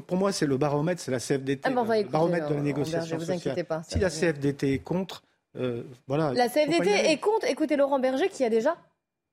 [0.07, 2.59] pour moi, c'est le baromètre, c'est la CFDT, ah ben, le écouter, baromètre de la
[2.59, 3.55] euh, négociation Berger, sociale.
[3.57, 5.23] Vous pas, si la CFDT est contre,
[5.55, 6.33] euh, voilà.
[6.33, 7.47] La CFDT est contre.
[7.47, 8.77] Écoutez Laurent Berger qui a déjà,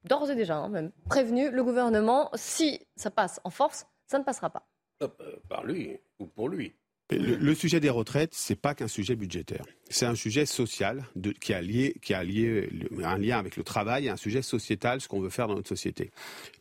[0.05, 4.25] d'ores et déjà, hein, même prévenu le gouvernement, si ça passe en force, ça ne
[4.25, 4.67] passera pas.
[5.03, 5.09] Euh,
[5.49, 6.75] par lui ou pour lui.
[7.11, 9.65] Le, le, sujet des retraites, c'est pas qu'un sujet budgétaire.
[9.93, 13.57] C'est un sujet social de, qui a lié, qui a lié le, un lien avec
[13.57, 16.13] le travail, et un sujet sociétal, ce qu'on veut faire dans notre société.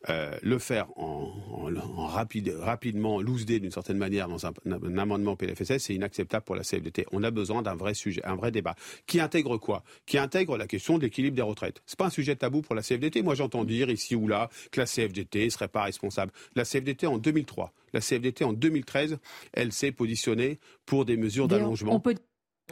[0.09, 4.51] Euh, le faire en, en, en rapide, rapidement, loose day d'une certaine manière dans un,
[4.65, 7.05] un amendement PLFSS, c'est inacceptable pour la CFDT.
[7.11, 9.83] On a besoin d'un vrai sujet, un vrai débat qui intègre quoi?
[10.07, 11.81] Qui intègre la question de l'équilibre des retraites.
[11.85, 13.21] C'est pas un sujet tabou pour la CFDT.
[13.21, 16.31] Moi, j'entends dire ici ou là que la CFDT serait pas responsable.
[16.55, 19.17] La CFDT en 2003 la CFDT en 2013,
[19.53, 21.93] elle s'est positionnée pour des mesures d'allongement.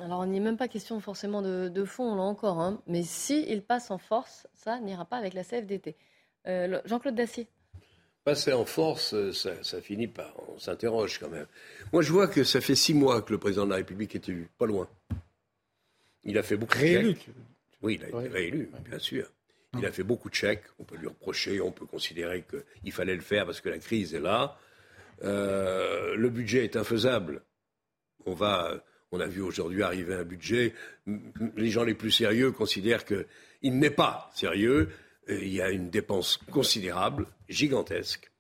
[0.02, 2.60] Alors, il n'y a même pas question forcément de, de fond, là encore.
[2.60, 2.82] Hein.
[2.88, 5.96] Mais s'il si passe en force, ça n'ira pas avec la CFDT.
[6.48, 7.48] Euh, Jean-Claude Dacier.
[8.24, 10.34] Passer en force, ça, ça finit par.
[10.50, 11.48] On s'interroge quand même.
[11.94, 14.30] Moi, je vois que ça fait six mois que le président de la République est
[14.30, 14.50] élu.
[14.58, 14.88] Pas loin.
[16.24, 17.14] Il a fait beaucoup réélu.
[17.14, 17.30] de chèques.
[17.82, 18.28] Oui, il a été ouais.
[18.28, 19.32] réélu, bien sûr.
[19.78, 20.64] Il a fait beaucoup de chèques.
[20.80, 24.14] On peut lui reprocher, on peut considérer qu'il fallait le faire parce que la crise
[24.14, 24.58] est là.
[25.24, 27.44] Euh, le budget est infaisable.
[28.26, 30.74] On va, on a vu aujourd'hui arriver un budget.
[31.56, 34.90] Les gens les plus sérieux considèrent qu'il n'est pas sérieux.
[35.30, 38.32] Il y a une dépense considérable, gigantesque,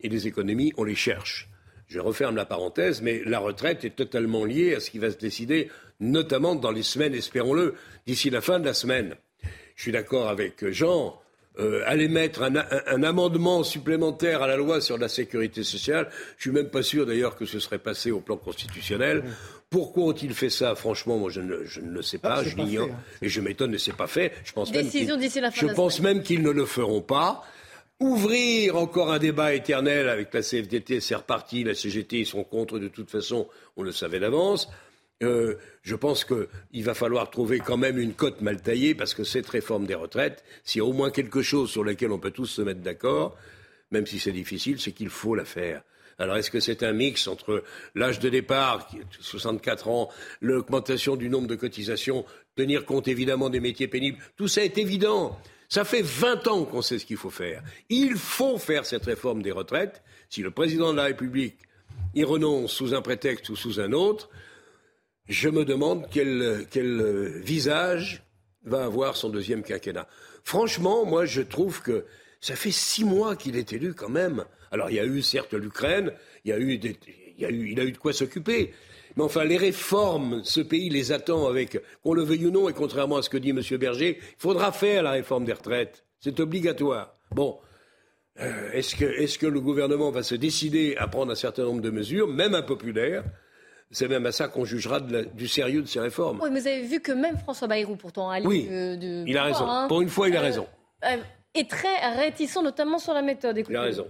[0.00, 1.48] et les économies, on les cherche.
[1.86, 5.18] Je referme la parenthèse, mais la retraite est totalement liée à ce qui va se
[5.18, 7.74] décider, notamment dans les semaines, espérons-le,
[8.06, 9.16] d'ici la fin de la semaine.
[9.74, 11.20] Je suis d'accord avec Jean
[11.60, 16.08] euh, aller mettre un, un, un, amendement supplémentaire à la loi sur la sécurité sociale.
[16.36, 19.24] Je suis même pas sûr d'ailleurs que ce serait passé au plan constitutionnel.
[19.68, 20.74] Pourquoi ont-ils fait ça?
[20.74, 22.88] Franchement, moi, je ne, je ne le sais pas, ah, je l'ignore,
[23.22, 24.32] et je m'étonne, ne c'est pas fait.
[24.44, 26.14] Je pense Décision même d'ici la fin je de la pense semaine.
[26.16, 27.42] même qu'ils ne le feront pas.
[28.00, 31.64] Ouvrir encore un débat éternel avec la CFDT, c'est reparti.
[31.64, 33.46] La CGT, ils sont contre de toute façon,
[33.76, 34.68] on le savait d'avance.
[35.22, 39.22] Euh, je pense qu'il va falloir trouver quand même une cote mal taillée parce que
[39.22, 42.30] cette réforme des retraites, s'il y a au moins quelque chose sur lequel on peut
[42.30, 43.36] tous se mettre d'accord,
[43.90, 45.82] même si c'est difficile, c'est qu'il faut la faire.
[46.18, 51.16] Alors est-ce que c'est un mix entre l'âge de départ, qui est 64 ans, l'augmentation
[51.16, 52.24] du nombre de cotisations,
[52.56, 54.18] tenir compte évidemment des métiers pénibles?
[54.36, 55.38] Tout ça est évident.
[55.68, 57.62] Ça fait 20 ans qu'on sait ce qu'il faut faire.
[57.90, 60.02] Il faut faire cette réforme des retraites.
[60.28, 61.58] Si le président de la République
[62.14, 64.30] y renonce sous un prétexte ou sous un autre,
[65.30, 68.22] je me demande quel, quel, visage
[68.64, 70.08] va avoir son deuxième quinquennat.
[70.44, 72.04] Franchement, moi, je trouve que
[72.40, 74.44] ça fait six mois qu'il est élu quand même.
[74.72, 76.12] Alors, il y a eu certes l'Ukraine,
[76.44, 78.74] il a eu, de quoi s'occuper.
[79.16, 82.72] Mais enfin, les réformes, ce pays les attend avec, qu'on le veuille ou non, et
[82.72, 83.62] contrairement à ce que dit M.
[83.78, 86.04] Berger, il faudra faire la réforme des retraites.
[86.18, 87.14] C'est obligatoire.
[87.30, 87.58] Bon.
[88.40, 91.82] Euh, est-ce que, est que le gouvernement va se décider à prendre un certain nombre
[91.82, 93.24] de mesures, même impopulaires,
[93.90, 96.40] c'est même à ça qu'on jugera de la, du sérieux de ces réformes.
[96.42, 99.36] Oui, mais vous avez vu que même François Bayrou, pourtant, allié oui, de, de, il
[99.36, 99.66] a raison.
[99.66, 100.66] Hein, Pour une fois, il a raison.
[101.04, 101.16] Euh,
[101.54, 103.58] est très réticent, notamment sur la méthode.
[103.58, 103.74] Écoutez.
[103.74, 104.06] Il a raison.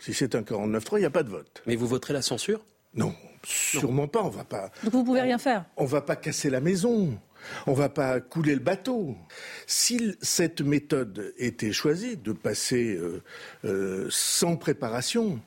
[0.00, 1.62] Si c'est un 49-3, il n'y a pas de vote.
[1.66, 2.64] Mais vous voterez la censure?
[2.94, 3.14] Non,
[3.44, 4.08] sûrement non.
[4.08, 4.22] pas.
[4.22, 4.70] On va pas.
[4.84, 5.64] Donc vous pouvez rien faire?
[5.76, 7.18] On va pas casser la maison.
[7.66, 9.16] On va pas couler le bateau.
[9.66, 13.22] Si cette méthode était choisie, de passer euh,
[13.64, 15.40] euh, sans préparation,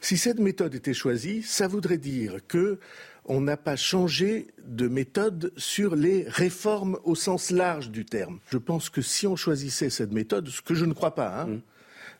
[0.00, 2.78] si cette méthode était choisie, ça voudrait dire que
[3.24, 8.40] on n'a pas changé de méthode sur les réformes au sens large du terme.
[8.50, 11.46] Je pense que si on choisissait cette méthode, ce que je ne crois pas, hein,
[11.46, 11.60] Mmh.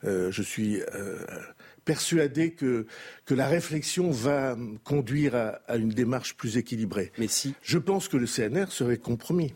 [0.05, 1.19] euh, je suis euh,
[1.85, 2.87] persuadé que,
[3.25, 7.11] que la réflexion va conduire à, à une démarche plus équilibrée.
[7.19, 7.55] Mais si.
[7.63, 9.55] Je pense que le CNR serait compromis.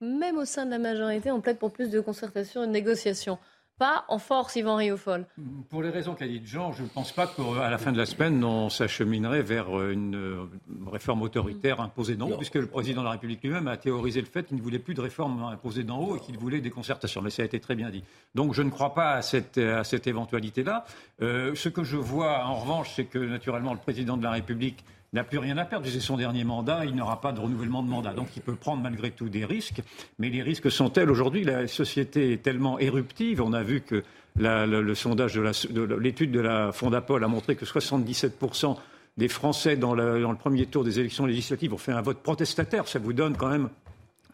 [0.00, 3.38] Même au sein de la majorité, on plaide pour plus de concertation et de négociation.
[3.78, 5.24] Pas en force, Yvan Riofol.
[5.70, 8.06] Pour les raisons qu'a dit Jean, je ne pense pas qu'à la fin de la
[8.06, 10.50] semaine, on s'acheminerait vers une euh,
[10.90, 14.26] réforme autoritaire imposée d'en haut, puisque le président de la République lui-même a théorisé le
[14.26, 17.22] fait qu'il ne voulait plus de réforme imposée d'en haut et qu'il voulait des concertations.
[17.22, 18.02] Mais ça a été très bien dit.
[18.34, 20.84] Donc je ne crois pas à cette, à cette éventualité-là.
[21.22, 24.84] Euh, ce que je vois, en revanche, c'est que naturellement, le président de la République
[25.12, 25.86] n'a plus rien à perdre.
[25.88, 28.12] C'est son dernier mandat, il n'aura pas de renouvellement de mandat.
[28.12, 29.82] Donc il peut prendre malgré tout des risques.
[30.18, 33.40] Mais les risques sont tels aujourd'hui, la société est tellement éruptive.
[33.42, 34.02] On a vu que
[34.36, 38.76] le, sondage de l'étude de la Fondapol a montré que 77%
[39.16, 42.86] des Français dans, le premier tour des élections législatives ont fait un vote protestataire.
[42.86, 43.68] Ça vous donne quand même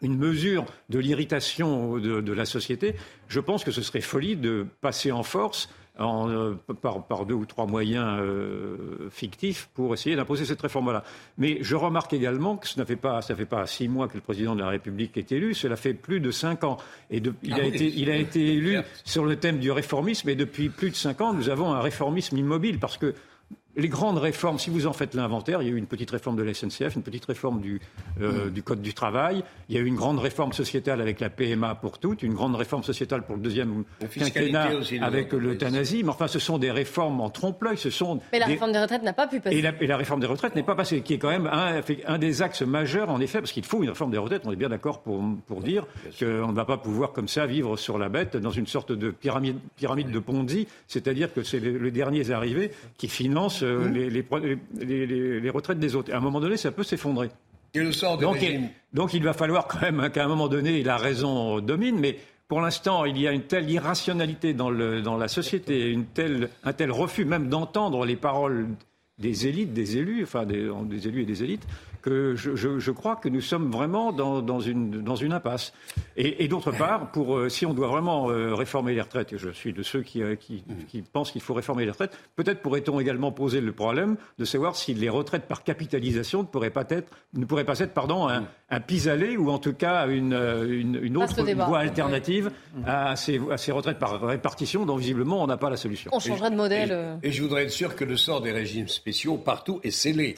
[0.01, 2.95] une mesure de l'irritation de la société,
[3.29, 7.33] je pense que ce serait folie de passer en force en, euh, par, par deux
[7.35, 11.03] ou trois moyens euh, fictifs pour essayer d'imposer cette réforme-là.
[11.37, 14.15] Mais je remarque également que ce ne fait pas, ça fait pas six mois que
[14.15, 16.77] le président de la République est élu, cela fait plus de cinq ans.
[17.09, 19.71] Et de- il, Ah a oui, été, il a été élu sur le thème du
[19.71, 23.13] réformisme, et depuis plus de cinq ans, nous avons un réformisme immobile, parce que
[23.77, 26.35] les grandes réformes, si vous en faites l'inventaire, il y a eu une petite réforme
[26.37, 27.81] de la SNCF, une petite réforme du,
[28.21, 31.29] euh, du Code du travail, il y a eu une grande réforme sociétale avec la
[31.29, 36.03] PMA pour toutes, une grande réforme sociétale pour le deuxième La quinquennat aussi, avec l'euthanasie,
[36.03, 38.79] mais enfin ce sont des réformes en trompe-l'œil, ce sont Mais la des- réforme des
[38.79, 39.57] retraites n'a pas pu passer.
[39.57, 41.81] et la, et la réforme des retraites n'est pas passée, qui est quand même un,
[42.07, 44.43] un des axes majeurs, en effet, parce qu'il faut une réforme des retraites.
[44.45, 45.85] On est bien d'accord pour, pour dire
[46.19, 49.11] qu'on ne va pas pouvoir comme ça vivre sur la bête dans une sorte de
[49.11, 55.39] pyramide, pyramide de Ponzi, c'est-à-dire que c'est les, les derniers arrivés qui financent euh, les,
[55.39, 56.09] les, retraites des autres.
[56.11, 57.29] Et à un moment donné, ça peut s'effondrer.
[57.73, 60.47] Et le sort Donc, il, donc il va falloir quand même hein, qu'à un moment
[60.47, 65.01] donné, la raison domine, mais pour l'instant, il y a une telle irrationalité dans, le,
[65.01, 68.67] dans la société, une telle, un tel refus même d'entendre les paroles
[69.17, 71.65] des élites, des élus, enfin des, des élus et des élites,
[72.05, 75.73] que je, je- je crois que nous sommes vraiment dans, dans une, dans une impasse.
[76.17, 79.37] Et, et d'autre part, pour, euh, si on doit vraiment euh, réformer les retraites, et
[79.39, 82.61] je suis de ceux qui, euh, qui, qui pensent qu'il faut réformer les retraites, peut-être
[82.61, 86.85] pourrait-on également poser le problème de savoir si les retraites par capitalisation ne pourraient pas
[86.89, 90.99] être, ne pourraient pas être pardon, un, un pis-aller ou en tout cas une, une,
[91.01, 91.65] une Vaste autre débat.
[91.65, 92.51] voie alternative
[92.85, 96.11] à, ces, à ces retraites par répartition dont visiblement on n'a pas la solution.
[96.13, 97.17] On changerait de modèle.
[97.23, 100.35] Et je voudrais être sûr que le sort des régimes spéciaux partout est scellé.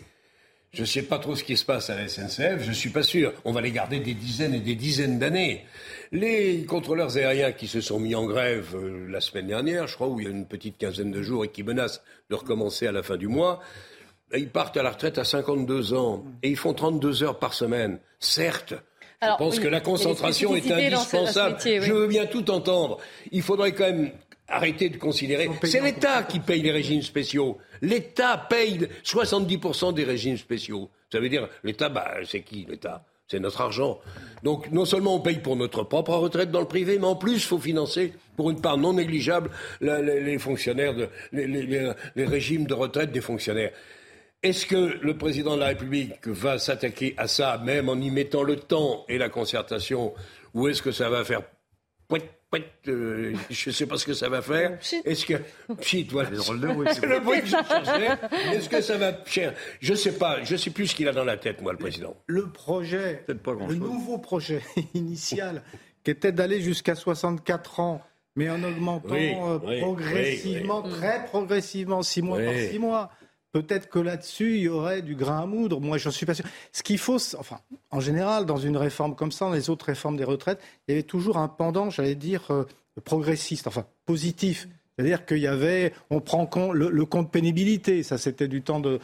[0.78, 2.92] Je ne sais pas trop ce qui se passe à la SNCF, je ne suis
[2.92, 3.34] pas sûr.
[3.46, 5.66] On va les garder des dizaines et des dizaines d'années.
[6.12, 10.08] Les contrôleurs aériens qui se sont mis en grève euh, la semaine dernière, je crois,
[10.08, 12.92] où il y a une petite quinzaine de jours et qui menacent de recommencer à
[12.92, 13.60] la fin du mois,
[14.36, 17.98] ils partent à la retraite à 52 ans et ils font 32 heures par semaine.
[18.20, 18.76] Certes,
[19.20, 21.56] Alors, je pense oui, que la concentration est indispensable.
[21.56, 21.88] métier, oui.
[21.88, 23.00] Je veux bien tout entendre.
[23.32, 24.12] Il faudrait quand même
[24.48, 25.50] arrêter de considérer.
[25.64, 27.58] C'est l'État qui paye les régimes spéciaux.
[27.82, 30.90] L'État paye 70% des régimes spéciaux.
[31.12, 33.06] Ça veut dire, l'État, bah, c'est qui l'État?
[33.30, 34.00] C'est notre argent.
[34.44, 37.34] Donc, non seulement on paye pour notre propre retraite dans le privé, mais en plus,
[37.34, 39.50] il faut financer, pour une part non négligeable,
[39.82, 40.94] les fonctionnaires,
[41.34, 43.72] les régimes de retraite des fonctionnaires.
[44.44, 48.44] Est-ce que le président de la République va s'attaquer à ça, même en y mettant
[48.44, 50.14] le temps et la concertation,
[50.54, 51.42] ou est-ce que ça va faire
[52.08, 54.78] pouet, pouet, euh, je ne sais pas ce que ça va faire.
[55.06, 55.34] Est-ce que
[55.80, 56.30] pchit, voilà.
[56.42, 56.52] C'est
[57.06, 58.18] le bruit que je cherchais.
[58.54, 59.54] Est-ce que ça va cher?
[59.80, 60.44] Je ne sais pas.
[60.44, 62.16] Je ne sais plus ce qu'il a dans la tête, moi, le président.
[62.28, 64.62] Le projet, pas le nouveau projet
[64.94, 65.64] initial,
[66.04, 68.02] qui était d'aller jusqu'à 64 ans,
[68.36, 70.98] mais en augmentant Oui, euh, oui, progressivement, oui, oui.
[71.00, 73.12] très progressivement, six mois par six mois.
[73.62, 75.80] Peut-être que là-dessus, il y aurait du grain à moudre.
[75.80, 76.46] Moi, je suis pas sûr.
[76.72, 77.60] Ce qu'il faut, enfin,
[77.92, 80.94] en général, dans une réforme comme ça, dans les autres réformes des retraites, il y
[80.94, 82.66] avait toujours un pendant, j'allais dire, euh,
[83.04, 84.68] progressiste, enfin, positif.
[84.98, 89.00] C'est-à-dire qu'il y avait, on prend le, le compte pénibilité, ça c'était du temps de,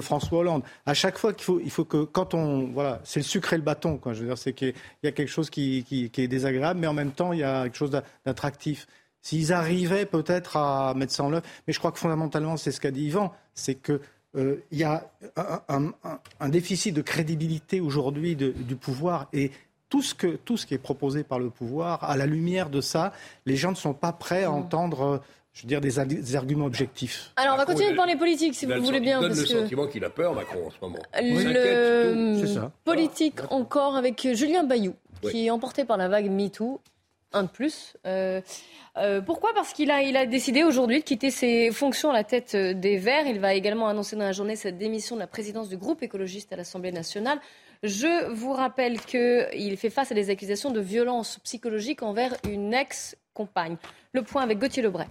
[0.00, 0.62] François Hollande.
[0.86, 3.56] À chaque fois qu'il faut, il faut que quand on, voilà, c'est le sucre et
[3.56, 4.14] le bâton, quoi.
[4.14, 5.84] Je veux dire, c'est qu'il y a- quelque chose qui,
[6.16, 8.86] est désagréable, mais en même temps, il y a quelque chose d'a- d'attractif.
[9.24, 12.78] S'ils arrivaient peut-être à mettre ça en œuvre, mais je crois que fondamentalement, c'est ce
[12.80, 14.00] qu'a dit Yvan, c'est que
[14.36, 19.50] euh, il y a un, un- un- un déficit de crédibilité aujourd'hui du pouvoir et
[19.88, 22.80] tout ce, que, tout ce qui est proposé par le pouvoir, à la lumière de
[22.82, 23.12] ça,
[23.46, 25.22] les gens ne sont pas prêts à entendre
[25.54, 27.30] je veux dire, des, des arguments objectifs.
[27.36, 29.18] Alors, on va continuer de parler politique, si vous le voulez bien.
[29.18, 30.98] il donne parce le que sentiment qu'il a peur, Macron, en ce moment.
[31.22, 32.72] Le ça.
[32.84, 35.30] politique encore avec Julien Bayou, Oui.
[35.30, 36.80] qui est emporté par la vague MeToo,
[37.34, 37.96] un de plus.
[38.06, 38.40] Euh,
[38.96, 39.52] euh, pourquoi?
[39.54, 43.26] Parce qu'il a, décidé aujourd'hui de quitter ses fonctions à la tête euh, des Verts.
[43.26, 46.52] Il va également annoncer dans la journée cette démission de la présidence du groupe écologiste
[46.52, 47.40] à l'Assemblée nationale.
[47.82, 53.76] Je vous rappelle qu'il fait face à des accusations de violence psychologique envers une ex-compagne.
[54.12, 55.08] Le point avec Gauthier Lebray.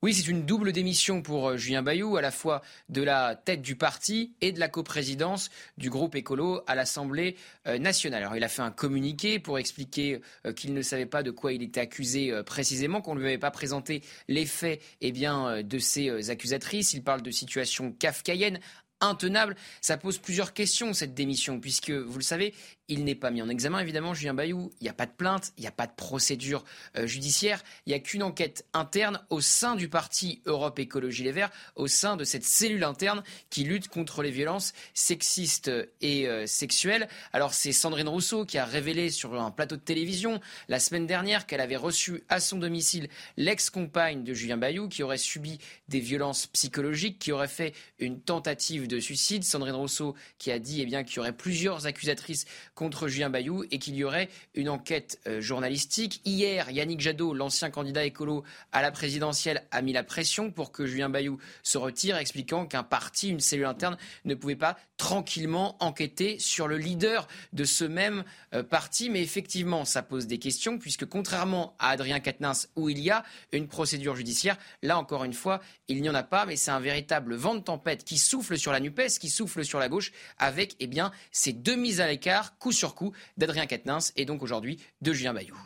[0.00, 3.62] Oui, c'est une double démission pour euh, Julien Bayou, à la fois de la tête
[3.62, 7.34] du parti et de la coprésidence du groupe écolo à l'Assemblée
[7.66, 8.22] euh, nationale.
[8.22, 11.52] Alors, il a fait un communiqué pour expliquer euh, qu'il ne savait pas de quoi
[11.52, 16.30] il était accusé précisément, qu'on ne lui avait pas présenté les faits eh de euh,
[16.30, 16.92] accusatrices.
[16.92, 18.60] Il parle de situation kafkaïenne
[19.00, 19.56] intenable.
[19.80, 22.54] Ça pose plusieurs questions, cette démission, puisque, vous le savez,
[22.88, 24.70] il n'est pas mis en examen, évidemment, Julien Bayou.
[24.80, 26.64] Il n'y a pas de plainte, il n'y a pas de procédure
[26.96, 27.62] euh, judiciaire.
[27.84, 31.86] Il n'y a qu'une enquête interne au sein du parti Europe Écologie Les Verts, au
[31.86, 35.70] sein de cette cellule interne qui lutte contre les violences sexistes
[36.00, 37.08] et euh, sexuelles.
[37.34, 41.46] Alors, c'est Sandrine Rousseau qui a révélé sur un plateau de télévision la semaine dernière
[41.46, 45.58] qu'elle avait reçu à son domicile l'ex-compagne de Julien Bayou qui aurait subi
[45.88, 49.44] des violences psychologiques, qui aurait fait une tentative de suicide.
[49.44, 52.46] Sandrine Rousseau qui a dit eh bien, qu'il y aurait plusieurs accusatrices
[52.78, 56.20] contre Julien Bayou et qu'il y aurait une enquête euh, journalistique.
[56.24, 60.86] Hier, Yannick Jadot, l'ancien candidat écolo à la présidentielle, a mis la pression pour que
[60.86, 66.38] Julien Bayou se retire, expliquant qu'un parti, une cellule interne, ne pouvait pas tranquillement enquêter
[66.38, 68.22] sur le leader de ce même
[68.54, 69.10] euh, parti.
[69.10, 73.24] Mais effectivement, ça pose des questions, puisque contrairement à Adrien Quatennens, où il y a
[73.50, 76.80] une procédure judiciaire, là encore une fois, il n'y en a pas, mais c'est un
[76.80, 80.76] véritable vent de tempête qui souffle sur la NUPES, qui souffle sur la gauche, avec
[80.78, 84.78] eh bien, ces deux mises à l'écart, coup sur coup, d'Adrien Quatennens et donc aujourd'hui
[85.00, 85.56] de Julien Bayou.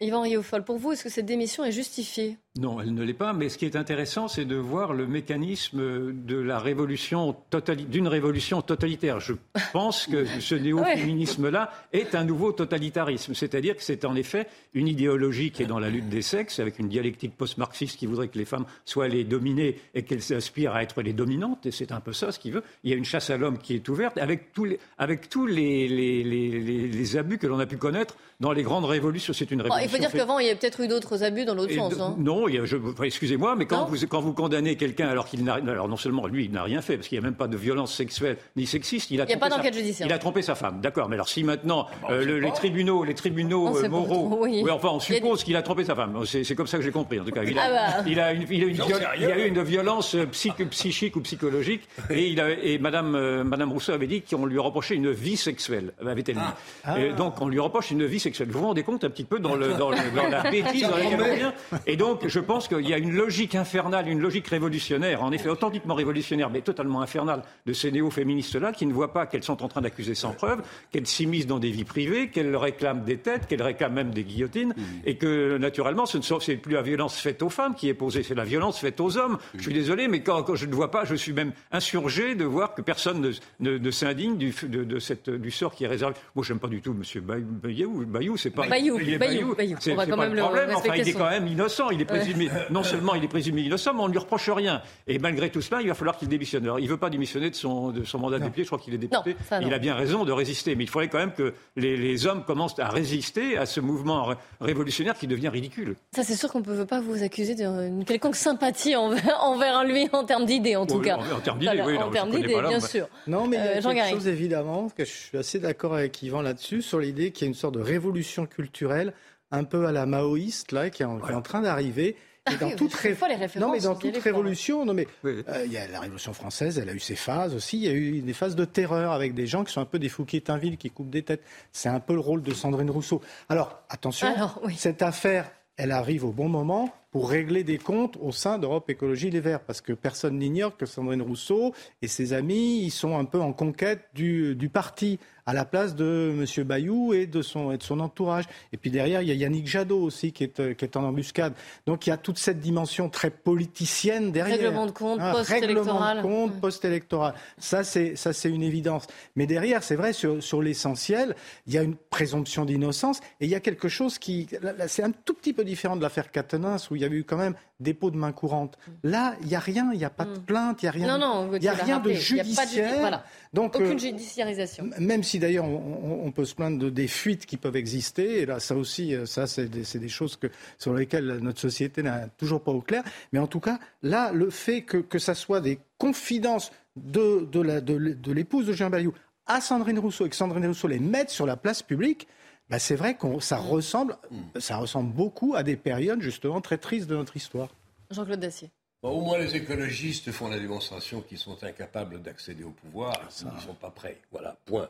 [0.00, 2.38] Yvan Riofol, pour vous, est-ce que cette démission est justifiée?
[2.58, 3.32] Non, elle ne l'est pas.
[3.32, 8.08] Mais ce qui est intéressant, c'est de voir le mécanisme de la révolution totali- d'une
[8.08, 9.20] révolution totalitaire.
[9.20, 9.34] Je
[9.72, 13.34] pense que ce néo-féminisme-là est un nouveau totalitarisme.
[13.34, 16.80] C'est-à-dire que c'est en effet une idéologie qui est dans la lutte des sexes, avec
[16.80, 20.82] une dialectique post-marxiste qui voudrait que les femmes soient les dominées et qu'elles aspirent à
[20.82, 21.66] être les dominantes.
[21.66, 22.64] Et c'est un peu ça ce qu'il veut.
[22.82, 25.46] Il y a une chasse à l'homme qui est ouverte avec tous les, avec tous
[25.46, 29.32] les, les, les- les- les abus que l'on a pu connaître dans les grandes révolutions.
[29.32, 29.86] C'est une révolution.
[29.86, 32.00] Il faut dire fait- qu'avant, il y a peut-être eu d'autres abus dans l'autre sens.
[32.00, 32.16] hein.
[32.48, 33.84] Non, enfin, excusez-moi, mais quand Non.
[33.86, 36.80] vous, quand vous condamnez quelqu'un alors qu'il n'a alors non seulement lui il n'a rien
[36.82, 39.30] fait parce qu'il n'y a même pas de violence sexuelle ni sexiste, il a Il
[39.30, 40.06] y a trompé pas d'enquête sa- judiciaire.
[40.06, 41.08] Il a trompé sa femme, d'accord.
[41.08, 44.64] Mais alors si maintenant euh, le- les tribunaux, les tribunaux On euh, moraux, trop, oui.
[44.70, 46.18] enfin on suppose qu'il a trompé sa femme.
[46.24, 47.42] C'est comme ça que j'ai compris en tout cas.
[47.44, 47.70] Il a, Ah
[48.02, 48.04] bah.
[48.06, 49.14] il a une, il a une J'en viol- sais rien.
[49.16, 52.78] il y a eu une violence euh, psych- psychique ou psychologique et, il a, et
[52.78, 56.40] Madame, euh, Madame Rousseau avait dit qu'on lui reprochait une vie sexuelle, avait-elle dit.
[56.84, 56.98] Ah.
[57.00, 58.48] Et donc on lui reproche une vie sexuelle.
[58.50, 60.96] Vous vous rendez compte un petit peu dans, le, dans, le- dans la bêtise dans
[60.96, 61.52] laquelle on vient
[61.86, 65.48] Et donc je pense qu'il y a une logique infernale, une logique révolutionnaire, en effet
[65.48, 69.68] authentiquement révolutionnaire, mais totalement infernale de ces néo-féministes-là qui ne voient pas qu'elles sont en
[69.68, 73.62] train d'accuser sans preuve, qu'elles s'immiscent dans des vies privées, qu'elles réclament des têtes, qu'elles
[73.62, 74.74] réclament même des guillotines,
[75.04, 77.94] et que naturellement ce ne sont c'est plus la violence faite aux femmes qui est
[77.94, 79.38] posée, c'est la violence faite aux hommes.
[79.56, 82.44] Je suis désolé, mais quand, quand je ne vois pas, je suis même insurgé de
[82.44, 85.88] voir que personne ne, ne- ne s'indigne du, de, de cette, du sort qui est
[85.88, 86.14] réservé.
[86.34, 88.04] Moi, j'aime pas du tout Monsieur Bay- Bayou.
[88.06, 89.76] Bayou, c'est pas Bayou, est Bayou, Bayou.
[89.80, 90.70] C'est pas même le problème.
[90.76, 91.90] Enfin, il est son- quand même innocent.
[91.90, 92.04] Il est.
[92.20, 92.50] présumé.
[92.70, 94.82] Non seulement il est présumé innocent, mais on ne lui reproche rien.
[95.06, 96.64] Et malgré tout cela, il va falloir qu'il démissionne.
[96.64, 98.62] Alors, il veut pas démissionner de son, de son mandat de député.
[98.62, 99.30] Je crois qu'il est député.
[99.30, 99.66] Non, ça, non.
[99.66, 100.74] il a bien raison de résister.
[100.76, 104.24] Mais il faudrait quand même que les, les hommes commencent à résister à ce mouvement
[104.24, 105.96] ré- révolutionnaire qui devient ridicule.
[106.14, 110.08] Ça, c'est sûr qu'on ne peut pas vous accuser d'une quelconque sympathie envers, envers lui
[110.12, 111.16] en termes d'idées, en tout Oui, cas.
[111.16, 113.08] en- en termes d'idées, oui, non, En termes d'idées, bien sûr.
[113.26, 116.22] Non, mais il y a Euh, quelque chose évidemment que je suis assez d'accord avec
[116.22, 119.12] Yvan là-dessus sur l'idée qu'il y a une sorte de révolution culturelle
[119.50, 122.16] un peu à la maoïste là qui est en, qui est en train d'arriver.
[122.50, 123.14] Et dans oui, toute ré-
[123.56, 124.22] non mais dans toute fort.
[124.24, 127.54] révolution, non mais euh, il y a la Révolution française, elle a eu ses phases
[127.54, 127.76] aussi.
[127.76, 129.98] Il y a eu des phases de terreur avec des gens qui sont un peu
[129.98, 131.42] des Fouquier-Tinville qui coupent des têtes.
[131.70, 133.20] C'est un peu le rôle de Sandrine Rousseau.
[133.50, 134.74] Alors attention, Alors, oui.
[134.78, 139.30] cette affaire, elle arrive au bon moment pour régler des comptes au sein d'Europe Écologie
[139.30, 143.24] Les Verts, parce que personne n'ignore que Sandrine Rousseau et ses amis, ils sont un
[143.24, 145.18] peu en conquête du, du parti
[145.50, 146.64] à la place de M.
[146.64, 148.44] Bayou et de, son, et de son entourage.
[148.72, 151.02] Et puis derrière, il y a Yannick Jadot aussi qui est, euh, qui est en
[151.02, 151.54] embuscade.
[151.86, 154.58] Donc il y a toute cette dimension très politicienne derrière.
[154.58, 156.18] Règlement de compte, Un post-électoral.
[156.18, 157.34] Règlement de compte, post-électoral.
[157.58, 159.08] Ça, c'est, ça, c'est une évidence.
[159.34, 161.34] Mais derrière, c'est vrai, sur, sur l'essentiel,
[161.66, 164.46] il y a une présomption d'innocence et il y a quelque chose qui,
[164.86, 167.36] c'est un tout petit peu différent de l'affaire Catenins où il y avait eu quand
[167.38, 168.78] même dépôt de main courante.
[169.02, 170.42] Là, il n'y a rien, il n'y a pas de Mm.
[170.42, 172.14] plainte, il n'y a rien, Non, non, il y a rien de rappelé.
[172.30, 173.00] Il y a pas de judi- judiciaire.
[173.00, 173.24] voilà.
[173.54, 174.88] Donc, Aucune euh, judiciarisation.
[174.98, 178.60] même si d'ailleurs on, peut se plaindre de des fuites qui peuvent exister, et là
[178.60, 180.46] ça aussi, euh, ça c'est des, choses que,
[180.78, 183.02] sur lesquelles notre société n'a toujours pas au clair.
[183.32, 187.60] Mais en tout cas, là, le fait que, que ça soit des confidences de, de,
[187.60, 189.14] la- de l'épouse de Jean Bayou
[189.46, 192.28] à Sandrine Rousseau et que Sandrine Rousseau les mette sur la place publique,
[192.70, 194.16] bah, c'est vrai que ça ressemble,
[194.58, 197.68] ça ressemble beaucoup à des périodes justement très tristes de notre histoire.
[198.10, 198.70] Jean-Claude Dacier.
[199.02, 203.32] Bon, au moins, les écologistes font la démonstration qu'ils sont incapables d'accéder au pouvoir et
[203.32, 204.18] qu'ils ne sont pas prêts.
[204.30, 204.88] Voilà, point.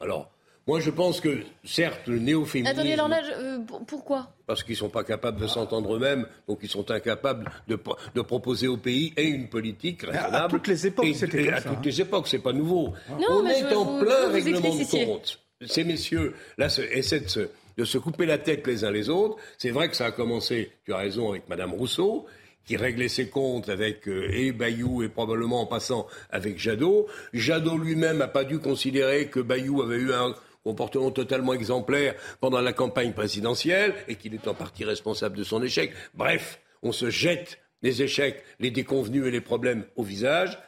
[0.00, 0.30] Alors,
[0.66, 2.72] moi, je pense que, certes, le néo-féminisme...
[2.76, 4.32] Attendez, alors là, je- euh, pour- pourquoi?
[4.46, 7.78] Parce qu'ils ne sont pas capables de s'entendre eux-mêmes, donc ils sont incapables de,
[8.14, 10.36] de proposer au pays et une politique raisonnable.
[10.36, 11.82] à toutes les époques, c'était à ça, toutes hein.
[11.84, 12.94] les époques, c'est pas nouveau.
[13.10, 15.38] Non, On mais est je- en vous- plein vous vous règlement de compte.
[15.66, 19.36] Ces messieurs, là, essaient de se, de se couper la tête les uns les autres.
[19.58, 22.26] C'est vrai que ça a commencé, tu as raison, avec Madame Rousseau,
[22.64, 27.06] qui réglait ses comptes avec euh, et Bayou et probablement en passant avec Jadot.
[27.32, 32.60] Jadot lui-même n'a pas dû considérer que Bayou avait eu un comportement totalement exemplaire pendant
[32.60, 35.92] la campagne présidentielle et qu'il est en partie responsable de son échec.
[36.14, 40.58] Bref, on se jette les échecs, les déconvenus et les problèmes au visage.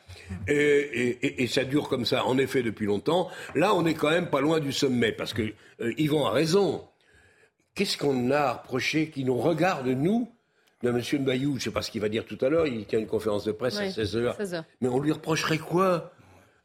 [0.48, 3.28] Et, et- et- et ça dure comme ça, en effet, depuis longtemps.
[3.54, 5.42] Là, on est quand même pas loin du sommet, parce que
[5.80, 6.84] euh, Yvon a raison.
[7.74, 10.30] Qu'est-ce qu'on a reproché qui nous regarde, nous,
[10.82, 11.24] de M.
[11.24, 13.06] Bayou Je ne sais pas ce qu'il va dire tout à l'heure, il tient une
[13.06, 14.36] conférence de presse à Oui, 16h.
[14.36, 14.64] 16 heures.
[14.80, 16.12] Mais on lui reprocherait quoi?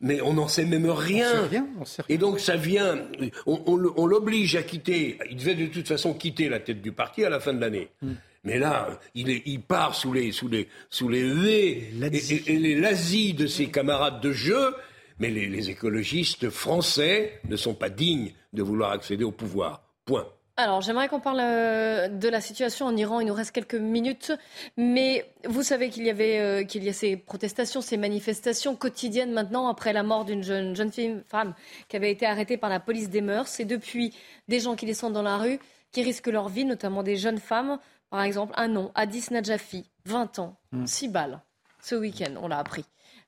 [0.02, 1.28] Mais on n'en sait même rien.
[1.30, 2.16] On sait rien, on sait rien.
[2.16, 3.00] Et donc ça vient,
[3.45, 5.18] on, on le- on l'oblige à quitter.
[5.30, 7.89] Il devait de toute façon quitter la tête du parti à la fin de l'année.
[8.02, 8.14] Hmm.
[8.44, 12.54] Mais là, il, est- il part sous les, sous les, sous les huées et, et-
[12.54, 14.76] et les lazis de ses camarades de jeu.
[15.20, 19.84] Mais les, les écologistes français ne sont pas dignes de vouloir accéder au pouvoir.
[20.06, 20.26] Point.
[20.56, 23.20] Alors, j'aimerais qu'on parle euh, de la situation en Iran.
[23.22, 24.34] Il nous reste quelques minutes.
[24.78, 29.32] Mais vous savez qu'il y avait euh, qu'il y a ces protestations, ces manifestations quotidiennes
[29.32, 31.54] maintenant après la mort d'une jeune, jeune fille, femme
[31.88, 33.60] qui avait été arrêtée par la police des mœurs.
[33.62, 34.14] Et depuis,
[34.50, 35.60] des gens qui descendent dans la rue,
[35.92, 37.80] qui risquent leur vie, notamment des jeunes femmes.
[38.10, 41.42] Par exemple, un nom, Addis Najafi, 20 ans, 6 balles.
[41.82, 42.86] Ce week-end, on l'a appris.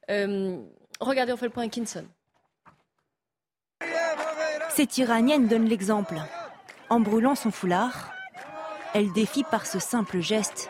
[0.09, 0.57] Euh,
[0.99, 2.05] regardez, on fait le point à Kinson.
[4.69, 6.15] Cette Iranienne donne l'exemple.
[6.89, 8.11] En brûlant son foulard,
[8.93, 10.69] elle défie par ce simple geste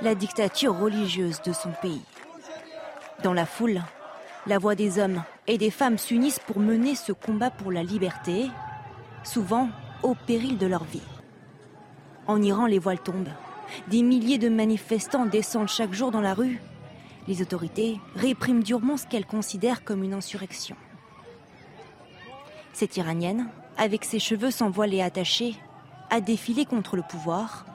[0.00, 2.02] la dictature religieuse de son pays.
[3.22, 3.80] Dans la foule,
[4.46, 8.50] la voix des hommes et des femmes s'unissent pour mener ce combat pour la liberté,
[9.22, 9.68] souvent
[10.02, 11.02] au péril de leur vie.
[12.26, 13.32] En Iran, les voiles tombent.
[13.88, 16.60] Des milliers de manifestants descendent chaque jour dans la rue.
[17.28, 20.76] Les autorités répriment durement ce qu'elles considèrent comme une insurrection.
[22.72, 25.56] Cette Iranienne, avec ses cheveux sans voile et attachés,
[26.10, 27.66] a défilé contre le pouvoir.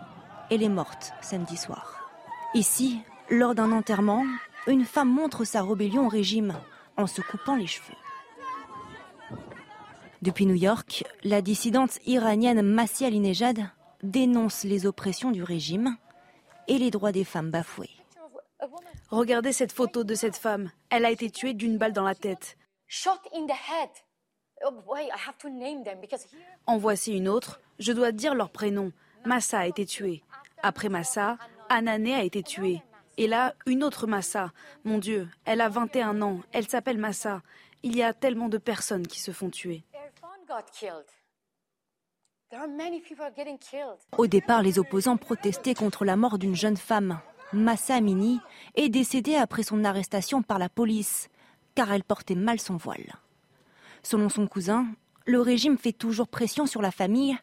[0.49, 2.09] Elle est morte samedi soir.
[2.53, 4.25] Ici, lors d'un enterrement,
[4.67, 6.53] une femme montre sa rébellion au régime
[6.97, 7.95] en se coupant les cheveux.
[10.21, 13.69] Depuis New York, la dissidente iranienne Masih Alinejad
[14.03, 15.97] dénonce les oppressions du régime
[16.67, 17.89] et les droits des femmes bafoués.
[19.09, 20.71] Regardez cette photo de cette femme.
[20.89, 22.57] Elle a été tuée d'une balle dans la tête.
[22.87, 23.89] shot in the head.
[24.65, 27.61] Oh, wait, I have to name them because here En voici une autre.
[27.79, 28.91] Je dois dire leur prénom.
[29.25, 30.23] Massa a été tuée.
[30.63, 31.37] Après Massa,
[31.69, 32.81] Anané a été tuée.
[33.17, 34.51] Et là, une autre Massa.
[34.83, 36.39] Mon Dieu, elle a 21 ans.
[36.53, 37.41] Elle s'appelle Massa.
[37.83, 39.83] Il y a tellement de personnes qui se font tuer.
[44.17, 47.19] Au départ, les opposants protestaient contre la mort d'une jeune femme.
[47.51, 48.39] Massa Amini
[48.75, 51.29] est décédée après son arrestation par la police,
[51.75, 53.15] car elle portait mal son voile.
[54.03, 54.87] Selon son cousin,
[55.25, 57.37] le régime fait toujours pression sur la famille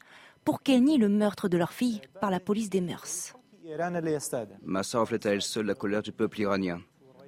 [0.45, 3.35] pour qu'elle nie le meurtre de leur fille par la police des mœurs.
[4.63, 6.81] Massa reflète à elle seule la colère du peuple iranien.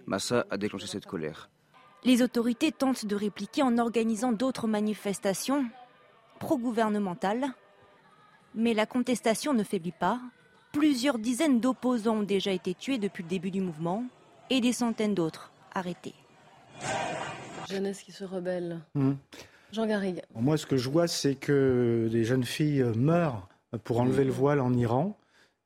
[0.07, 1.51] Massa a déclenché cette colère.
[2.05, 5.67] Les autorités tentent de répliquer en organisant d'autres manifestations
[6.39, 7.49] pro-gouvernementales,
[8.57, 10.19] mais la contestation ne faiblit pas.
[10.73, 14.05] Plusieurs dizaines d'opposants ont déjà été tués depuis le début du mouvement
[14.51, 16.15] et des centaines d'autres arrêtés.
[17.69, 18.81] Jeunesse qui se rebelle.
[18.95, 19.17] Mhm.
[19.73, 20.23] Jean Garrigue.
[20.35, 23.49] Moi, ce que je vois, c'est que des jeunes filles meurent
[23.85, 25.19] pour enlever le voile en Iran.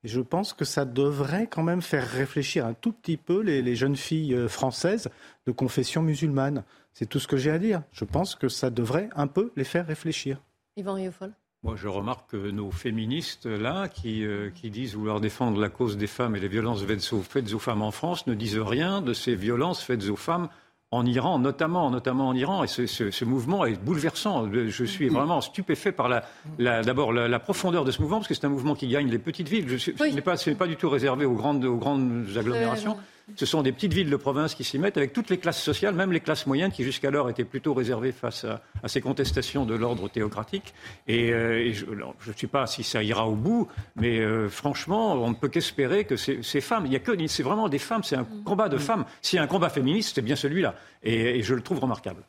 [0.02, 3.60] Et je pense que ça devrait quand même faire réfléchir un tout petit peu les,
[3.60, 5.10] les jeunes filles euh, françaises
[5.46, 6.64] de confession musulmane.
[6.94, 7.82] C'est tout ce que j'ai à dire.
[7.92, 10.40] Je pense que ça devrait un peu les faire réfléchir.
[10.76, 11.34] Yvan Riofol.
[11.62, 15.98] Moi, je remarque que nos féministes, là, qui, euh, qui disent vouloir défendre la cause
[15.98, 19.34] des femmes et les violences faites aux, femmes en France, ne disent rien de ces
[19.34, 20.48] violences faites aux femmes
[20.90, 24.50] en Iran, notamment, notamment en Iran, et ce, ce, ce, mouvement est bouleversant.
[24.50, 26.24] Je suis vraiment stupéfait par la,
[26.58, 29.08] la d'abord la, la, profondeur de ce mouvement, parce que c'est un mouvement qui gagne
[29.08, 29.68] les petites villes.
[29.68, 30.10] Je, oui.
[30.10, 32.96] Ce n'est pas, pas, du tout réservé aux grandes, aux grandes agglomérations.
[33.36, 35.94] Ce sont des petites villes de province qui s'y mettent avec toutes les classes sociales,
[35.94, 39.74] même les classes moyennes qui jusqu'alors étaient plutôt réservées face à, à ces contestations de
[39.74, 40.74] l'ordre théocratique.
[41.08, 45.14] Et, euh, et je ne sais pas si ça ira au bout, mais euh, franchement,
[45.14, 47.78] on ne peut qu'espérer que ces, ces, femmes, il y a que, c'est vraiment des
[47.78, 49.04] femmes, c'est un combat de femmes.
[49.22, 50.74] S'il y a un combat féministe, c'est bien celui-là.
[51.02, 52.22] Et, et, je le trouve remarquable.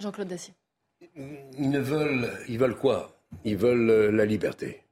[0.00, 0.54] Jean-Claude Dacier.
[1.16, 3.20] Ils ne veulent, ils veulent quoi?
[3.44, 4.82] Ils veulent euh, la liberté.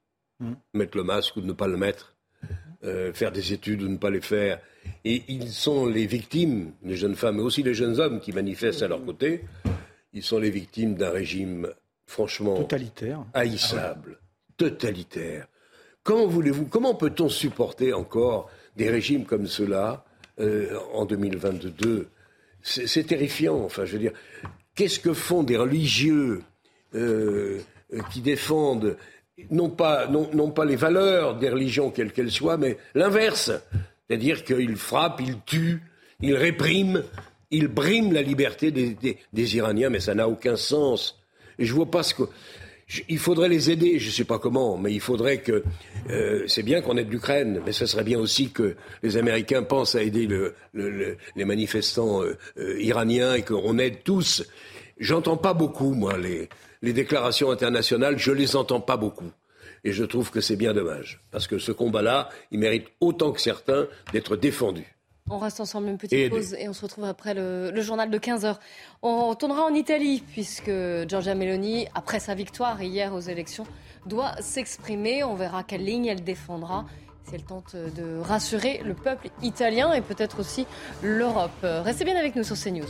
[0.41, 0.53] Mmh.
[0.75, 2.15] Mettre le masque ou ne pas le mettre,
[2.85, 4.61] euh, faire des études ou ne pas les faire.
[5.05, 8.83] Et ils sont les victimes, les jeunes femmes, mais aussi les jeunes hommes qui manifestent
[8.83, 9.45] à leur côté.
[10.13, 11.69] Ils sont les victimes d'un régime
[12.07, 14.71] franchement totalitaire, haïssable, ah ouais.
[14.71, 15.47] totalitaire.
[16.03, 20.05] Comment voulez-vous, comment peut-on supporter encore des régimes comme ceux-là
[20.41, 22.09] euh, en 2022
[22.63, 23.61] C'est terrifiant.
[23.65, 24.13] Enfin, je veux dire,
[24.75, 26.43] qu'est-ce que font des religieux
[26.95, 27.61] euh,
[28.13, 28.97] qui défendent
[29.51, 33.51] non pas, non, non pas les valeurs des religions, quelles qu'elles soient, mais l'inverse?
[34.13, 35.81] C'est-à-dire qu'il frappe, il tue,
[36.21, 37.03] il réprime,
[37.51, 41.19] il brime la liberté des, Iraniens, mais ça n'a aucun sens.
[41.59, 42.25] Et je vois pas ce que.
[43.09, 45.65] Il faudrait les aider, je ne sais pas comment, mais il faudrait que.
[46.11, 49.95] Euh, c'est bien qu'on aide l'Ukraine, mais ce serait bien aussi que les Américains pensent
[49.95, 54.45] à aider le, le, le, les manifestants euh, euh, iraniens et qu'on aide tous.
[54.99, 56.51] J'entends pas beaucoup, moi, les,
[56.93, 59.33] déclarations internationales, je les entends pas beaucoup.
[59.85, 61.21] Et je trouve que c'est bien dommage.
[61.31, 64.97] Parce que ce combat-là, il mérite autant que certains d'être défendu.
[65.31, 68.11] On reste ensemble une petite et pause et on se retrouve après le, le, journal
[68.11, 68.57] de 15h.
[69.03, 70.71] On retournera en Italie puisque
[71.09, 73.65] Giorgia Meloni, après sa victoire hier aux élections,
[74.07, 75.23] doit s'exprimer.
[75.23, 76.87] On verra quelle ligne elle défendra
[77.25, 80.67] si elle tente de rassurer le peuple italien et peut-être aussi
[81.03, 81.51] l'Europe.
[81.63, 82.89] Restez bien avec nous sur CNews.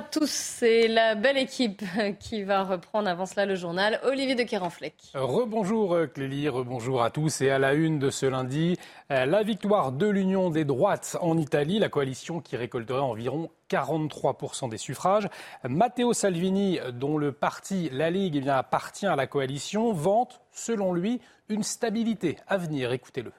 [0.00, 1.82] À tous, c'est la belle équipe
[2.20, 4.00] qui va reprendre avant cela le journal.
[4.04, 4.94] Olivier de Kerenfleck.
[5.12, 7.42] Rebonjour Clélie, rebonjour à tous.
[7.42, 8.78] Et à la une de ce lundi,
[9.10, 14.78] la victoire de l'Union des droites en Italie, la coalition qui récolterait environ 43% des
[14.78, 15.28] suffrages.
[15.68, 20.94] Matteo Salvini, dont le parti La Ligue eh bien, appartient à la coalition, vante, selon
[20.94, 21.20] lui,
[21.50, 22.92] une stabilité à venir.
[22.92, 23.32] Écoutez-le.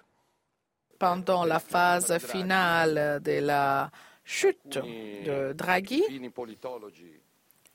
[1.00, 3.90] Pendant la phase finale de la
[4.32, 4.80] chute
[5.26, 6.04] de Draghi,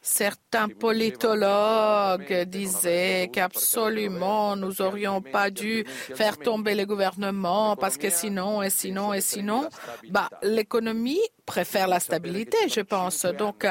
[0.01, 8.63] certains politologues disaient qu'absolument nous n'aurions pas dû faire tomber le gouvernement parce que sinon
[8.63, 9.69] et sinon et sinon,
[10.09, 13.25] bah, l'économie préfère la stabilité, je pense.
[13.25, 13.67] Donc,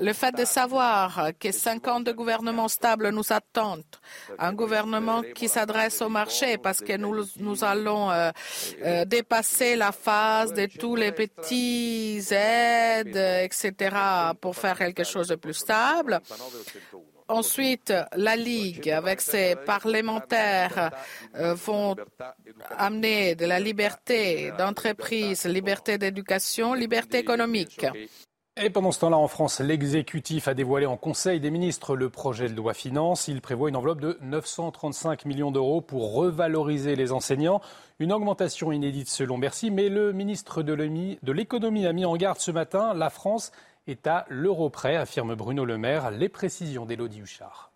[0.00, 3.82] le fait de savoir que cinq ans de gouvernement stable nous attendent,
[4.38, 8.30] un gouvernement qui s'adresse au marché parce que nous, nous allons euh,
[8.84, 13.96] euh, dépasser la phase de tous les petits aides, etc.,
[14.40, 16.20] pour faire quelque chose de plus stable.
[17.28, 20.90] Ensuite, la Ligue, avec ses parlementaires,
[21.36, 21.94] euh, vont
[22.76, 27.84] amener de la liberté d'entreprise, liberté d'éducation, liberté économique.
[28.60, 32.48] Et pendant ce temps-là, en France, l'exécutif a dévoilé en Conseil des ministres le projet
[32.48, 33.28] de loi finance.
[33.28, 37.60] Il prévoit une enveloppe de 935 millions d'euros pour revaloriser les enseignants.
[38.00, 42.50] Une augmentation inédite selon Bercy, mais le ministre de l'économie a mis en garde ce
[42.50, 42.94] matin.
[42.94, 43.52] La France
[43.88, 46.10] est à l'euro près, affirme Bruno Le Maire.
[46.10, 47.67] Les précisions d'Élodie Huchard.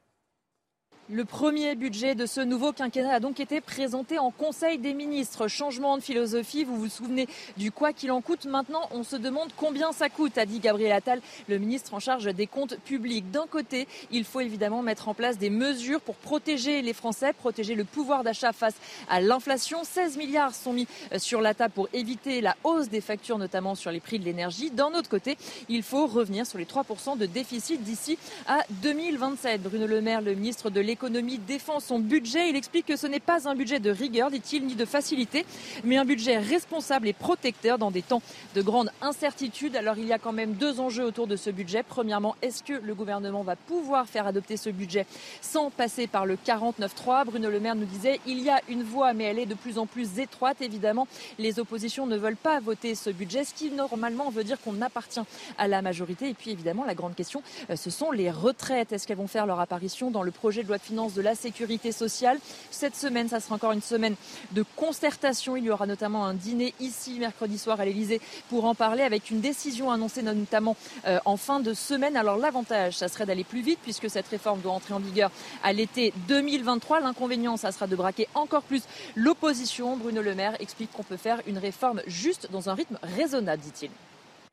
[1.13, 5.47] Le premier budget de ce nouveau quinquennat a donc été présenté en Conseil des ministres.
[5.47, 8.47] Changement de philosophie, vous vous souvenez du quoi qu'il en coûte.
[8.47, 12.33] Maintenant, on se demande combien ça coûte, a dit Gabriel Attal, le ministre en charge
[12.33, 13.31] des comptes publics.
[13.31, 17.75] D'un côté, il faut évidemment mettre en place des mesures pour protéger les Français, protéger
[17.75, 18.77] le pouvoir d'achat face
[19.11, 19.85] à l'inflation.
[19.85, 20.89] 16 milliards sont mis
[21.19, 24.71] sur la table pour éviter la hausse des factures, notamment sur les prix de l'énergie.
[24.71, 25.37] D'un autre côté,
[25.69, 29.63] il faut revenir sur les 3% de déficit d'ici à 2027.
[29.63, 32.51] Bruno Le Maire, le ministre de l'économie, défend son budget.
[32.51, 35.45] Il explique que ce n'est pas un budget de rigueur, dit-il, ni de facilité,
[35.85, 38.23] mais un budget responsable et protecteur dans des temps
[38.55, 39.77] de grande incertitude.
[39.77, 41.83] Alors il y a quand même deux enjeux autour de ce budget.
[41.83, 45.07] Premièrement, est-ce que le gouvernement va pouvoir faire adopter ce budget
[45.41, 49.13] sans passer par le 49-3 Bruno Le Maire nous disait il y a une voie,
[49.13, 50.61] mais elle est de plus en plus étroite.
[50.61, 51.07] Évidemment,
[51.39, 55.21] les oppositions ne veulent pas voter ce budget, ce qui normalement veut dire qu'on appartient
[55.59, 56.29] à la majorité.
[56.29, 57.43] Et puis évidemment, la grande question,
[57.75, 58.93] ce sont les retraites.
[58.93, 61.93] Est-ce qu'elles vont faire leur apparition dans le projet de loi finance, de la sécurité
[61.93, 62.39] sociale.
[62.71, 64.15] Cette semaine, ça sera encore une semaine
[64.53, 65.57] de concertation.
[65.57, 69.31] Il y aura notamment un dîner ici mercredi soir à l'Elysée pour en parler avec
[69.31, 70.77] une décision annoncée notamment
[71.07, 72.17] euh, en fin de semaine.
[72.17, 75.31] Alors l'avantage, ça serait d'aller plus vite puisque cette réforme doit entrer en vigueur
[75.63, 77.01] à l'été 2023.
[77.01, 78.83] L'inconvénient, ça sera de braquer encore plus
[79.17, 79.97] l'opposition.
[79.97, 83.91] Bruno Le Maire explique qu'on peut faire une réforme juste dans un rythme raisonnable, dit-il.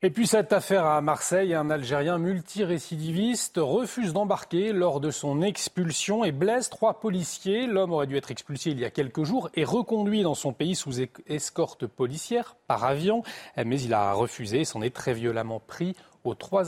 [0.02, 6.24] Et puis cette affaire à Marseille, un Algérien multirécidiviste refuse d'embarquer lors de son expulsion
[6.24, 7.66] et blesse trois policiers.
[7.66, 10.74] L'homme aurait dû être expulsé il y a quelques jours et reconduit dans son pays
[10.74, 13.22] sous escorte policière par avion,
[13.62, 15.94] mais il a refusé et s'en est très violemment pris
[16.24, 16.64] aux trois,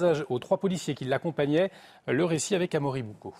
[0.60, 1.70] policiers qui l'accompagnaient.
[2.06, 3.32] Le récit avec Amaury Boucaud.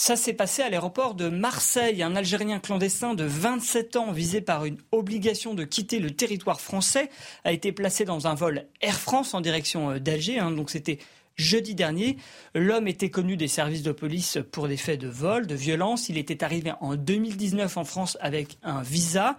[0.00, 2.04] Ça s'est passé à l'aéroport de Marseille.
[2.04, 7.10] Un Algérien clandestin de 27 ans, visé par une obligation de quitter le territoire français,
[7.42, 10.38] a été placé dans un vol Air France en direction euh, d'Alger.
[10.38, 10.52] Hein.
[10.52, 10.98] donc c'était
[11.34, 12.16] jeudi dernier.
[12.54, 16.08] L'homme était connu des services de police pour des faits de vol, de violence.
[16.08, 19.36] Il était arrivé en 2019 en France avec un visa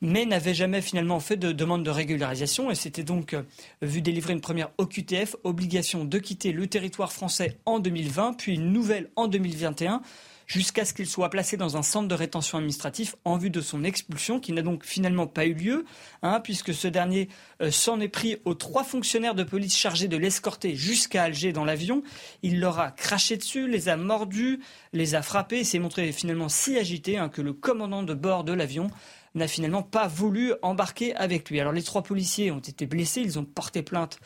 [0.00, 3.42] mais n'avait jamais finalement fait de demande de régularisation et s'était donc euh,
[3.82, 8.72] vu délivrer une première OQTF, obligation de quitter le territoire français en 2020, puis une
[8.72, 10.02] nouvelle en 2021
[10.48, 13.84] jusqu'à ce qu'il soit placé dans un centre de rétention administratif en vue de son
[13.84, 15.84] expulsion, qui n'a donc finalement pas eu lieu,
[16.22, 17.28] hein, puisque ce dernier
[17.62, 21.66] euh, s'en est pris aux trois fonctionnaires de police chargés de l'escorter jusqu'à Alger dans
[21.66, 22.02] l'avion.
[22.42, 24.60] Il leur a craché dessus, les a mordus,
[24.92, 28.42] les a frappés et s'est montré finalement si agité hein, que le commandant de bord
[28.42, 28.90] de l'avion
[29.38, 31.60] n'a finalement pas voulu embarquer avec lui.
[31.60, 34.18] Alors les trois policiers ont été blessés, ils ont porté plainte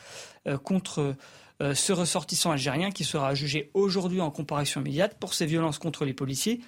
[0.47, 1.15] euh, contre
[1.61, 6.05] euh, ce ressortissant algérien qui sera jugé aujourd'hui en comparution immédiate pour ses violences contre
[6.05, 6.61] les policiers,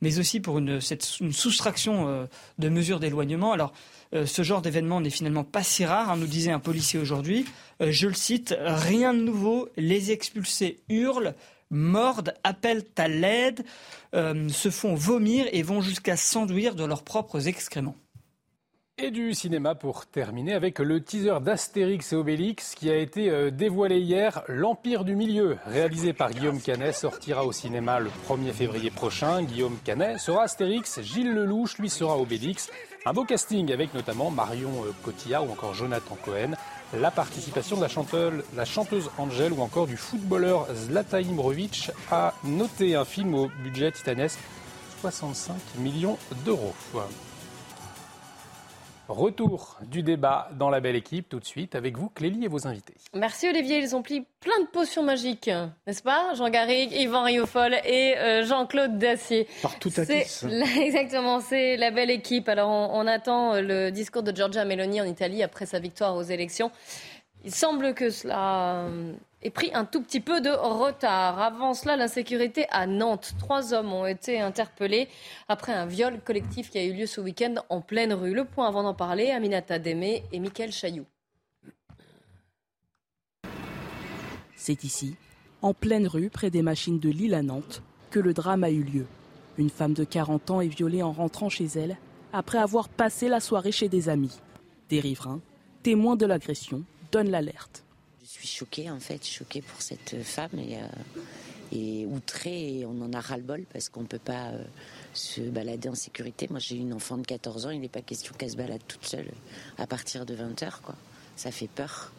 [0.00, 2.26] mais aussi pour une, soustraction euh,
[2.58, 3.52] de mesures d'éloignement.
[3.52, 3.72] Alors
[4.12, 7.44] ce genre d'événement n'est finalement pas si rare, hein, nous disait un policier aujourd'hui.
[7.78, 11.36] je le cite, rien de nouveau, les expulsés hurlent,
[11.70, 13.64] mordent, appellent à l'aide,
[14.14, 17.96] euh, se font vomir et vont jusqu'à s'enduire de leurs propres excréments.
[19.02, 23.50] Et du cinéma pour terminer avec le teaser d'Astérix et Obélix qui a été euh,
[23.50, 24.42] dévoilé hier.
[24.46, 29.42] L'Empire du Milieu, réalisé par Guillaume Canet, sortira au cinéma le 1er février prochain.
[29.42, 32.68] Guillaume Canet sera Astérix, Gilles Lelouch, lui sera Obélix.
[33.06, 36.52] Un beau casting avec notamment Marion euh, Cotillard ou encore Jonathan Cohen
[36.98, 42.34] la participation de la chanteuse, la chanteuse Angèle ou encore du footballeur Zlatan Ibrahimovic a
[42.44, 44.40] noté un film au budget titanesque
[45.00, 46.74] 65 millions d'euros.
[49.10, 52.68] Retour du débat dans la belle équipe tout de suite avec vous Clélie et vos
[52.68, 52.94] invités.
[53.12, 55.50] Merci Olivier, ils ont pris plein de potions magiques,
[55.84, 56.34] n'est-ce pas?
[56.34, 59.48] Jean Garrigue, Yvan Riofol et euh, Jean-Claude Dacier.
[59.62, 60.44] Partout à tous.
[60.80, 62.48] Exactement, c'est la belle équipe.
[62.48, 66.22] Alors on, attend euh, le discours de Giorgia Meloni en Italie après sa victoire aux
[66.22, 66.70] élections.
[67.44, 71.40] Il semble que cela euh, ait pris un tout petit peu de retard.
[71.40, 73.32] Avant cela, l'insécurité à Nantes.
[73.38, 75.08] Trois hommes ont été interpellés
[75.48, 78.34] après un viol collectif qui a eu lieu ce week-end en pleine rue.
[78.34, 81.06] Le point avant d'en parler, Aminata Démé et Mickaël Chailloux.
[84.54, 85.16] C'est ici,
[85.62, 88.82] en pleine rue, près des machines de Lille à Nantes, que le drame a eu
[88.82, 89.06] lieu.
[89.56, 91.96] Une femme de 40 ans est violée en rentrant chez elle
[92.34, 94.38] après avoir passé la soirée chez des amis.
[94.90, 95.40] Des riverains,
[95.82, 97.84] témoins de l'agression, donnent l'alerte.
[98.22, 100.86] Je suis choquée en fait, choquée pour cette femme et, euh,
[101.72, 104.64] et outrée et on en a ras-le-bol parce qu'on ne peut pas euh,
[105.12, 106.46] se balader en sécurité.
[106.50, 109.04] Moi j'ai une enfant de 14 ans, il n'est pas question qu'elle se balade toute
[109.04, 109.30] seule
[109.78, 110.94] à partir de 20h quoi.
[111.36, 112.12] Ça fait peur.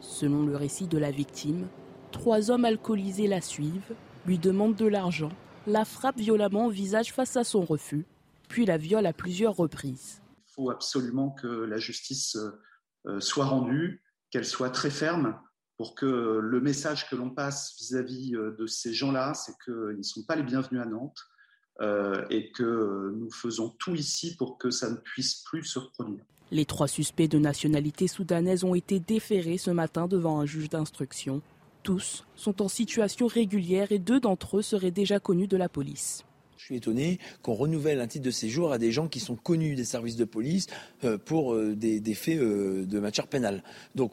[0.00, 1.66] Selon le récit de la victime,
[2.14, 3.92] Trois hommes alcoolisés la suivent,
[4.24, 5.32] lui demandent de l'argent,
[5.66, 8.06] la frappent violemment au visage face à son refus,
[8.48, 10.22] puis la violent à plusieurs reprises.
[10.46, 12.38] Il faut absolument que la justice
[13.06, 14.03] euh, soit rendue,
[14.34, 15.38] qu'elle soit très ferme
[15.76, 16.06] pour que
[16.42, 20.34] le message que l'on passe vis-à-vis euh, de ces gens-là, c'est qu'ils ne sont pas
[20.34, 21.20] les bienvenus à Nantes
[21.80, 26.24] euh, et que nous faisons tout ici pour que ça ne puisse plus se reproduire.
[26.50, 31.40] Les trois suspects de nationalité soudanaise ont été déférés ce matin devant un juge d'instruction.
[31.84, 36.24] Tous sont en situation régulière et deux d'entre eux seraient déjà connus de la police.
[36.56, 39.74] Je suis étonné qu'on renouvelle un titre de séjour à des gens qui sont connus
[39.74, 40.66] des services de police
[41.04, 43.62] euh, pour euh, des, faits euh, de matière pénale.
[43.94, 44.12] Donc,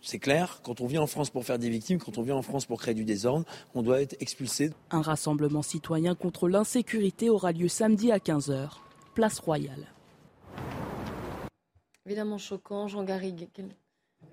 [0.00, 2.42] c'est clair, quand on vient en France pour faire des victimes, quand on vient en
[2.42, 4.70] France pour créer du désordre, on doit être expulsé.
[4.90, 8.70] Un rassemblement citoyen contre l'insécurité aura lieu samedi à 15h,
[9.14, 9.92] place Royale.
[12.06, 13.48] Évidemment choquant, Jean Garrigue.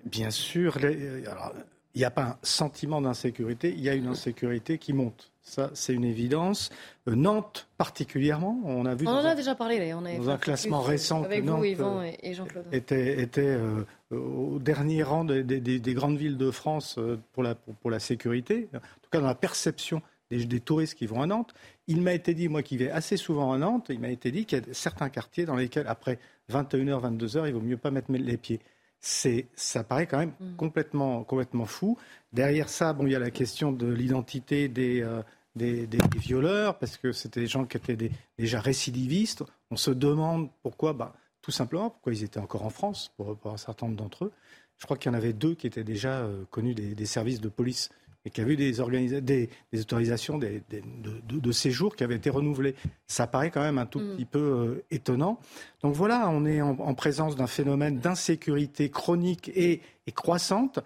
[0.04, 0.78] Bien sûr.
[0.78, 1.52] Alors,
[1.96, 5.30] il n'y a pas un sentiment d'insécurité, il y a une insécurité qui monte.
[5.40, 6.68] Ça, c'est une évidence.
[7.08, 9.08] Euh, Nantes, particulièrement, on a vu.
[9.08, 12.34] On en a déjà parlé, On dans un classement récent avec Nantes vous, Yvan et
[12.34, 12.66] Jean-Claude.
[12.70, 17.90] était, était euh, au dernier rang des, grandes villes de France euh, pour la, pour,
[17.90, 21.54] la sécurité, en tout cas dans la perception des, touristes qui vont à Nantes.
[21.86, 24.44] Il m'a été dit, moi qui vais assez souvent à Nantes, il m'a été dit
[24.44, 26.18] qu'il y a certains quartiers dans lesquels, après
[26.52, 28.60] 21h, 22h, il vaut mieux pas mettre les pieds.
[29.08, 30.56] C'est, ça paraît quand même mm.
[30.56, 31.96] complètement, complètement fou.
[32.32, 35.22] Derrière ça, bon, il y a la question de l'identité des, euh,
[35.54, 35.86] des,
[36.16, 39.44] violeurs, parce que c'était des gens qui étaient déjà récidivistes.
[39.70, 43.56] On se demande pourquoi, bah, tout simplement, pourquoi ils étaient encore en France, pour, un
[43.56, 44.32] certain nombre d'entre eux.
[44.76, 47.48] Je crois qu'il y en avait deux qui étaient déjà euh, connus des, services de
[47.48, 47.90] police
[48.26, 52.74] et qui avaient eu des, des, des autorisations de, de, séjour qui avaient été renouvelées.
[53.06, 54.16] Ça paraît quand même un tout mm.
[54.16, 55.38] petit peu euh, étonnant.
[55.82, 60.80] Donc voilà, on est en, présence d'un phénomène d'insécurité chronique et, et croissante.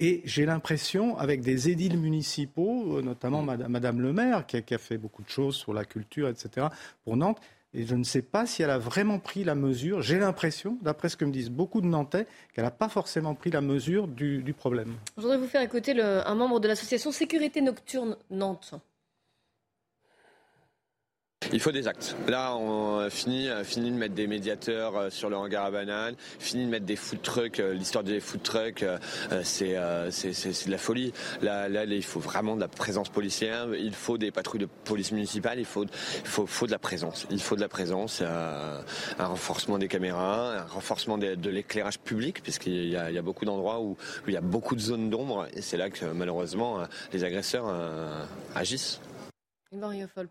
[0.00, 4.78] Et j'ai l'impression, avec des édiles municipaux, euh, notamment Madame, Madame le maire, qui a,
[4.78, 6.68] fait beaucoup de choses sur la culture, etc.,
[7.04, 7.40] pour Nantes,
[7.76, 10.00] et je ne sais pas si elle a vraiment pris la mesure.
[10.00, 13.50] J'ai l'impression, d'après ce que me disent beaucoup de Nantais, qu'elle n'a pas forcément pris
[13.50, 14.94] la mesure du, problème.
[15.16, 18.74] Je voudrais vous faire écouter un membre de l'association Sécurité Nocturne Nantes.
[21.52, 22.16] Il faut des actes.
[22.28, 26.64] Là, on finit, fini de mettre des médiateurs euh, sur le hangar à bananes, fini
[26.64, 27.60] de mettre des food trucks.
[27.60, 28.98] Euh, l'histoire des food trucks, euh,
[29.42, 31.12] c'est de la folie.
[31.42, 33.68] Là, là, il faut vraiment de la présence policière.
[33.74, 35.58] Il faut des patrouilles de police municipale.
[35.58, 35.84] Il faut,
[36.24, 37.26] faut, faut de la présence.
[37.30, 42.88] Il faut de la présence, un renforcement des caméras, un renforcement de, l'éclairage public, puisqu'il
[42.88, 45.90] y, a beaucoup d'endroits où, il y a beaucoup de zones d'ombre, et c'est là
[45.90, 46.80] que malheureusement
[47.12, 47.72] les agresseurs
[48.54, 49.00] agissent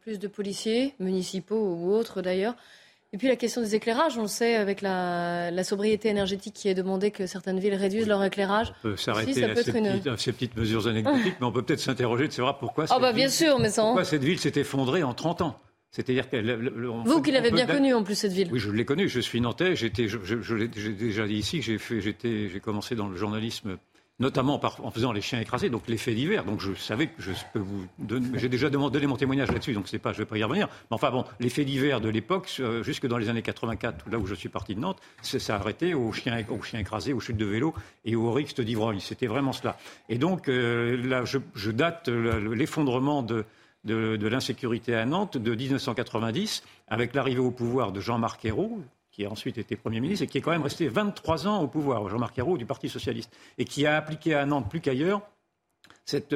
[0.02, 2.56] plus de policiers, municipaux ou autres d'ailleurs.
[3.14, 6.74] Et puis la question des éclairages, on le sait, avec la, sobriété énergétique qui est
[6.74, 8.74] demandée, que certaines villes réduisent leur éclairage.
[8.80, 12.58] On peut s'arrêter à, ces, petites, mesures anecdotiques, mais on peut peut-être s'interroger de savoir
[12.58, 15.60] pourquoi, oh bah bien sûr, mais pourquoi cette ville s'est effondrée en 30 ans.
[15.92, 16.36] C'est-à-dire que
[17.08, 18.50] vous qui l'avez bien connue en plus cette ville.
[18.52, 19.08] Oui, je l'ai connue.
[19.08, 19.78] Je suis nantais.
[19.78, 21.62] J'étais, je, l'ai déjà dit ici.
[21.62, 23.78] J'ai j'ai commencé dans le journalisme
[24.20, 26.46] notamment en faisant les chiens écrasés, donc les faits divers.
[26.46, 29.88] Donc je savais que je peux vous donner, j'ai déjà donné mon témoignage là-dessus, donc
[29.88, 30.68] c'est pas, je vais pas y revenir.
[30.90, 34.26] Mais enfin bon, les faits divers de l'époque, jusque dans les années 84, là où
[34.26, 37.38] je suis parti de Nantes, ça s'est arrêté aux chiens, aux chiens écrasés, aux chutes
[37.38, 37.74] de vélo
[38.06, 39.00] et aux rixes d'ivrogne.
[39.00, 39.78] C'était vraiment cela.
[40.08, 43.44] Et donc euh, là, je, date l'effondrement de,
[43.84, 48.80] de, de l'insécurité à Nantes de 1990 avec l'arrivée au pouvoir de Jean-Marc Ayrault,
[49.16, 51.68] qui a ensuite été Premier ministre et qui est quand même resté 23 ans au
[51.70, 55.22] pouvoir, Jean-Marc Ayrault du Parti socialiste, et qui a appliqué à Nantes plus qu'ailleurs
[56.04, 56.36] cette,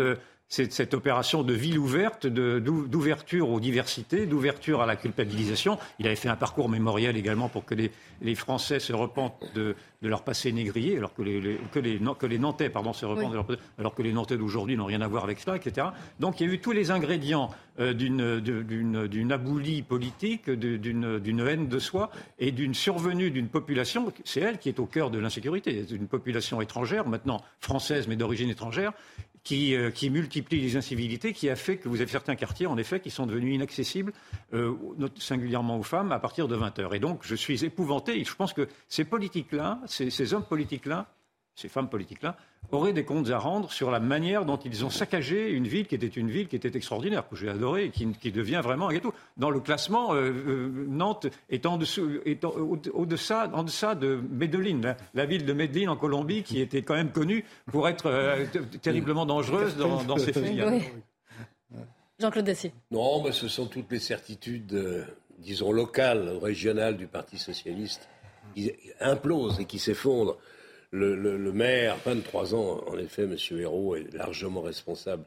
[0.57, 5.77] euh, cette, opération de ville ouverte, d'ouverture aux diversités, d'ouverture à la culpabilisation.
[5.99, 7.91] Il avait fait un parcours mémoriel également pour que les,
[8.21, 12.25] les Français se repentent de, de, leur passé négrier, alors que les, que les, que
[12.25, 13.35] les Nantais pardon, se repentent,
[13.77, 15.87] alors que les Nantais d'aujourd'hui n'ont rien à voir avec cela, etc.
[16.19, 21.79] Donc il y a eu tous les ingrédients euh, d'une aboulie politique, d'une haine de
[21.79, 26.07] soi et d'une survenue d'une population, c'est elle qui est au cœur de l'insécurité, une
[26.07, 28.91] population étrangère, maintenant française mais d'origine étrangère,
[29.43, 32.77] qui, euh, qui, multiplie les incivilités, qui a fait que vous avez certains quartiers, en
[32.77, 34.13] effet, qui sont devenus inaccessibles,
[34.53, 34.75] euh,
[35.17, 36.95] singulièrement aux femmes, à partir de 20 heures.
[36.95, 38.19] Et donc, je suis épouvanté.
[38.19, 41.11] Et je pense que ces politiques-là, ces hommes politiques-là,
[41.55, 42.37] ces femmes politiques-là,
[42.71, 45.95] auraient des comptes à rendre sur la manière dont ils ont saccagé une ville qui
[45.95, 49.13] était une ville qui était extraordinaire, que j'ai adorée et qui, devient vraiment un gâteau.
[49.37, 54.19] Dans le classement, euh, euh, Nantes est en dessous, est au, deçà, en deçà de
[54.29, 58.45] Medellín, la, ville de Medellín en Colombie, qui était quand même connue pour être euh,
[58.81, 60.81] terriblement dangereuse dans, ses filiales.
[62.19, 62.73] Jean-Claude Dacier.
[62.91, 65.07] Non, mais ce sont toutes les certitudes,
[65.39, 68.09] disons, locales, régionales du Parti socialiste
[68.55, 70.37] qui implosent et qui s'effondrent
[70.91, 73.35] le, maire, 23 ans, en effet, M.
[73.51, 75.25] Hérault est largement responsable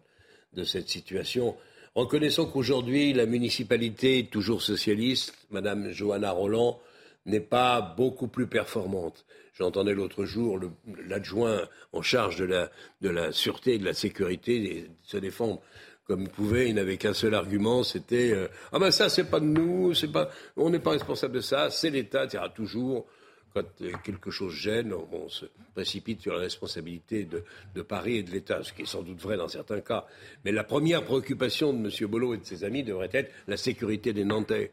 [0.55, 1.57] de cette situation.
[1.95, 6.81] Reconnaissons qu'aujourd'hui, la municipalité, toujours socialiste, Mme Johanna Roland,
[7.27, 9.25] n'est pas beaucoup plus performante.
[9.55, 10.59] J'entendais l'autre jour
[11.07, 15.61] l'adjoint en charge de la, de la sûreté et de la sécurité se défendre
[16.07, 16.71] comme il pouvait.
[16.71, 20.11] Il n'avait qu'un seul argument, c'était euh, ah ben ça c'est pas de nous, c'est
[20.11, 23.07] pas, on n'est pas responsable de ça, c'est l'État, toujours
[23.55, 23.65] quand
[24.03, 28.73] quelque chose gêne, on, se précipite sur la responsabilité de, Paris et de l'État, ce
[28.73, 30.07] qui est sans doute vrai dans certains cas.
[30.45, 32.11] Mais la première préoccupation de M.
[32.11, 34.73] Bollot et de ses amis devrait être la sécurité des Nantais.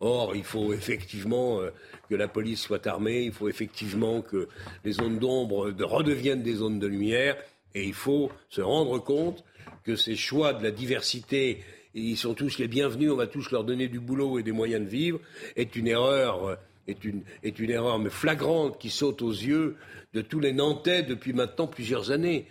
[0.00, 1.70] Or, il faut effectivement euh,
[2.08, 4.48] que la police soit armée, il faut effectivement que
[4.84, 7.36] les zones d'ombre redeviennent des zones de lumière,
[7.74, 9.44] et il faut se rendre compte
[9.84, 11.62] que ces choix de la diversité,
[11.94, 14.84] ils sont tous les bienvenus, on va tous leur donner du boulot et des moyens
[14.84, 15.20] de vivre,
[15.56, 16.56] est une erreur euh,
[16.88, 19.76] est une, est une erreur mais flagrante qui saute aux yeux
[20.14, 22.46] de tous les Nantais depuis maintenant plusieurs années.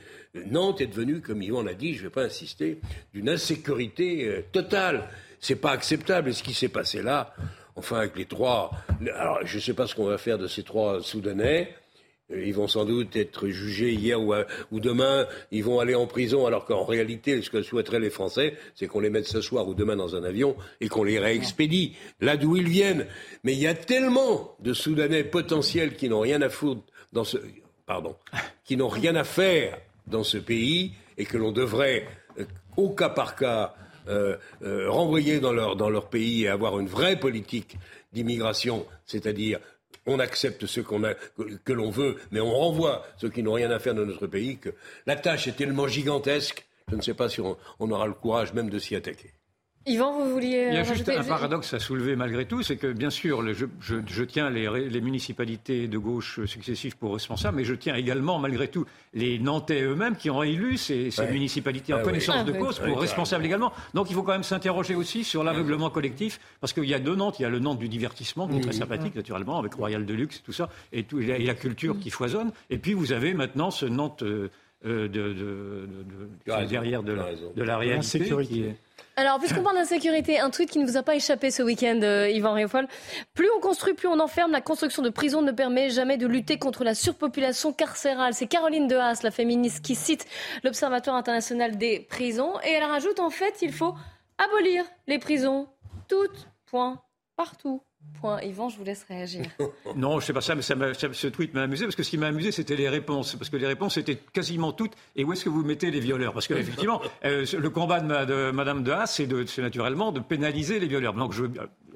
[0.46, 2.80] Nantes est devenue, comme Yvan l'a dit, je ne vais pas insister,
[3.14, 5.10] d'une insécurité euh, totale.
[5.40, 6.30] C'est pas acceptable.
[6.30, 7.34] Et ce qui s'est passé là,
[7.76, 8.72] enfin avec les trois,
[9.16, 11.76] alors je ne sais pas ce qu'on va faire de ces trois Soudanais.
[12.32, 15.28] Euh, Ils vont sans doute être jugés hier ou, à- ou demain.
[15.52, 19.00] Ils vont aller en prison, alors qu'en réalité, ce que souhaiteraient les Français, c'est qu'on
[19.00, 22.58] les mette ce soir ou demain dans un avion et qu'on les réexpédie là d'où
[22.58, 23.08] ils viennent.
[23.44, 26.82] Mais il y a tellement de Soudanais potentiels qui n'ont rien à foutre
[27.14, 27.38] dans ce,
[27.86, 28.16] pardon,
[29.16, 32.06] à faire dans ce pays et que l'on devrait,
[32.40, 32.44] euh,
[32.76, 33.74] au cas par cas,
[34.10, 35.52] euh, euh, renvoyer dans
[35.90, 37.78] leur pays et avoir une vraie politique
[38.14, 39.60] d'immigration, c'est-à-dire
[40.08, 43.70] on accepte ceux qu'on a, que, l'on veut, mais on renvoie ceux qui n'ont rien
[43.70, 44.70] à faire dans notre pays, que
[45.06, 48.70] la tâche est tellement gigantesque, je ne sais pas si on aura le courage même
[48.70, 49.37] de s'y attaquer.
[49.88, 52.76] Yvan, vous vouliez Il y a euh, juste un paradoxe à soulever malgré tout, c'est
[52.76, 57.64] que bien sûr, je, je- je tiens les, municipalités de gauche successives pour responsables, mais
[57.64, 61.32] je tiens également, malgré tout, les Nantais eux-mêmes qui ont élu ces, ces Ouais.
[61.32, 63.72] municipalités en Ah connaissance Ah de cause pour responsables également.
[63.94, 67.16] Donc il faut quand même s'interroger aussi sur l'aveuglement collectif, parce qu'il y a deux
[67.16, 70.06] Nantes, il y a le Nantes du divertissement, qui est très sympathique naturellement, avec Royal
[70.06, 72.52] Deluxe et tout ça, et, tout, et la, et la culture qui foisonne.
[72.70, 74.50] Et puis vous avez maintenant ce Nantes euh,
[74.86, 75.88] de,
[76.70, 77.52] derrière de la, raison.
[77.56, 77.96] de la réalité.
[78.20, 78.54] L'insécurité.
[78.54, 78.76] qui est-
[79.20, 82.30] Alors, puisqu'on parle d'insécurité, un tweet qui ne vous a pas échappé ce week-end, euh,
[82.30, 82.88] Yvan Réofol.
[83.34, 84.52] Plus on construit, plus on enferme.
[84.52, 88.36] La construction de prisons ne permet jamais de lutter contre la surpopulation carcérale.
[88.36, 90.28] C'est Caroline Dehaas, la féministe, qui cite
[90.64, 92.60] l'Observatoire international des prisons.
[92.64, 93.96] Et elle rajoute, en fait, il faut
[94.38, 95.68] abolir les prisons.
[96.08, 97.02] Toutes, point,
[97.36, 97.82] partout.
[98.22, 98.42] Point.
[98.42, 99.46] Yvan, je vous laisse réagir.
[99.96, 100.76] Non, je sais pas ça, mais ça
[101.12, 103.36] ce tweet m'a amusé parce que ce qui m'a amusé, c'était les réponses.
[103.36, 104.94] Parce que les réponses étaient quasiment toutes.
[105.16, 106.34] Et où est-ce que vous mettez les violeurs?
[106.34, 110.12] Parce qu'effectivement, euh, le combat de, ma- de Madame de Haas, c'est de- c'est naturellement
[110.12, 111.14] de pénaliser les violeurs.
[111.14, 111.46] Donc, je,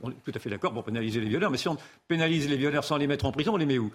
[0.04, 1.78] on est tout à fait d'accord pour pénaliser les violeurs, mais si on
[2.08, 3.91] pénalise les violeurs sans les mettre en prison, on les met où?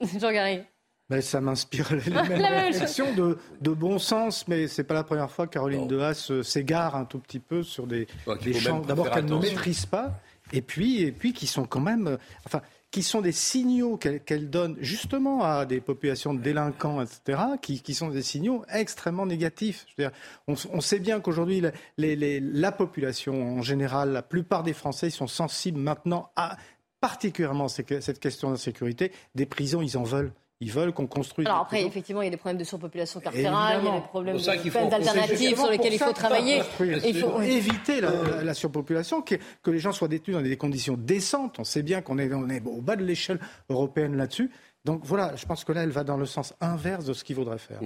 [0.20, 0.60] Jean Garry.
[1.08, 4.94] Ben, ça m'inspire les La mêmes même réflexions de, de bon sens, mais c'est pas
[4.94, 8.52] la première fois que Caroline Dehaas euh, s'égare un tout petit peu sur des, Ouais,
[8.54, 10.18] champs d'abord qu'elle ne maîtrise pas,
[10.52, 14.22] et puis, et puis qui sont quand même, euh, enfin, qui sont des signaux qu'elle
[14.22, 19.84] qu'elle donne justement à des populations de délinquants, etc., qui, sont des signaux extrêmement négatifs.
[19.88, 21.62] Je veux dire, on, sait bien qu'aujourd'hui,
[21.98, 26.56] la, population en général, la plupart des Français sont sensibles maintenant à
[27.00, 29.12] particulièrement cette question d'insécurité.
[29.34, 30.32] Des prisons, ils en veulent.
[30.60, 31.46] Ils veulent qu'on construise.
[31.46, 34.00] Alors après, effectivement, il y a des problèmes de surpopulation carcérale, il y a des
[34.06, 36.12] problèmes C'est pour ça de qu'il faut- peines c'est alternatives justement sur lesquelles il faut
[36.14, 36.62] travailler.
[37.04, 40.56] Il faut, éviter la, la- la surpopulation, que, que les gens soient détenus dans des
[40.56, 41.58] conditions décentes.
[41.58, 43.38] On sait bien qu'on est, on est au bas de l'échelle
[43.68, 44.50] européenne là-dessus.
[44.86, 47.36] Donc voilà, je pense que là, elle va dans le sens inverse de ce qu'il
[47.36, 47.80] faudrait faire.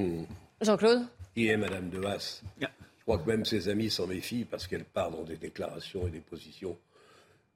[0.60, 1.02] Jean-Claude
[1.34, 2.42] Qui est Madame de Haas?
[2.60, 2.66] Je
[3.04, 6.20] crois que même ses amis s'en méfient parce qu'elle part dans des déclarations et des
[6.20, 6.76] positions.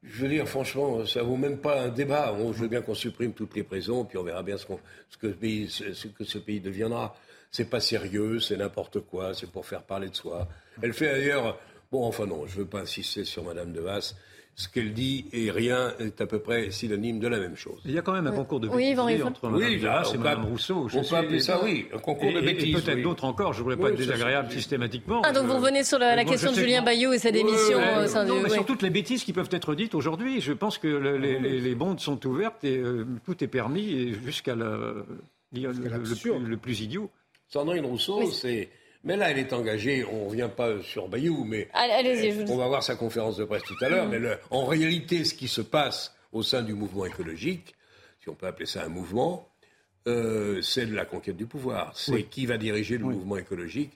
[0.07, 2.35] Je veux dire, franchement, ça vaut même pas un débat.
[2.39, 4.75] On- je veux bien qu'on supprime toutes les prisons, puis on verra bien ce, que,
[5.11, 7.17] ce pays- ce- ce que ce pays deviendra.
[7.51, 10.47] C'est pas sérieux, c'est n'importe quoi, c'est pour faire parler de soi.
[10.83, 11.59] Elle fait d'ailleurs.
[11.91, 14.15] Bon, enfin non, je veux pas insister sur Madame de Haas.
[14.57, 17.81] Ce qu'elle dit et rien est à peu près synonyme de la même chose.
[17.85, 19.27] Il y a quand même un concours de Oui, bêtises Rieffel.
[19.27, 20.89] entre Mme Oui, on et Mme Rousseau.
[20.95, 23.03] on peut appeler ça, oui, un concours de Et- bêtises, peut-être oui.
[23.03, 25.23] d'autres encore, je ne voudrais pas Oui, être désagréable systématiquement.
[25.25, 28.05] Ah, donc vous revenez sur la, question de que Julien Bayou et sa démission Ouais,
[28.05, 28.43] au sein non, du...
[28.43, 28.55] mais oui.
[28.55, 31.61] sur toutes les bêtises qui peuvent être dites aujourd'hui, je pense que le- les, les-
[31.61, 34.67] les bondes sont ouvertes et euh, tout est permis jusqu'à la-
[35.53, 37.11] le, le- le plus, le plus idiot.
[37.49, 38.31] Sandrine Rousseau, Oui.
[38.33, 38.69] c'est.
[39.05, 42.57] Mais là, elle est engagée, on ne revient pas sur Bayou, mais Allez- je on
[42.57, 44.07] va voir sa conférence de presse tout à l'heure.
[44.07, 44.11] Mhm.
[44.13, 47.75] Mais le- en réalité, ce qui se passe au sein du mouvement écologique,
[48.23, 49.49] si on peut appeler ça un mouvement,
[50.07, 51.93] euh, c'est de la conquête du pouvoir.
[51.95, 52.27] C'est Oui.
[52.31, 53.93] qui va diriger le mouvement écologique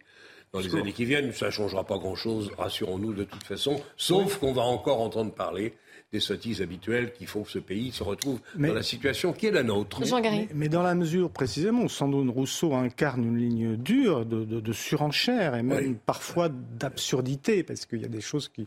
[0.52, 1.32] dans les années qui viennent.
[1.32, 5.74] Ça ne changera pas grand-chose, rassurons-nous de toute façon, sauf qu'on va encore entendre parler
[6.12, 9.46] des sottises habituelles qui font que ce pays se retrouve Mais- dans la situation qui
[9.46, 10.00] est la nôtre.
[10.30, 14.60] Mais, mais dans la mesure précisément où Sandrine Rousseau incarne une ligne dure de, de-
[14.60, 18.64] de surenchère et même parfois d'absurdité, parce qu'il y a des choses qui,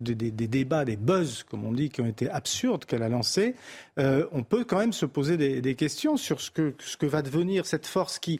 [0.00, 3.08] des, des- des débats, des buzz, comme on dit, qui ont été absurdes qu'elle a
[3.08, 3.54] lancés,
[3.98, 7.06] euh, on peut quand même se poser des, des questions sur ce que, ce que
[7.06, 8.38] va devenir cette force qui,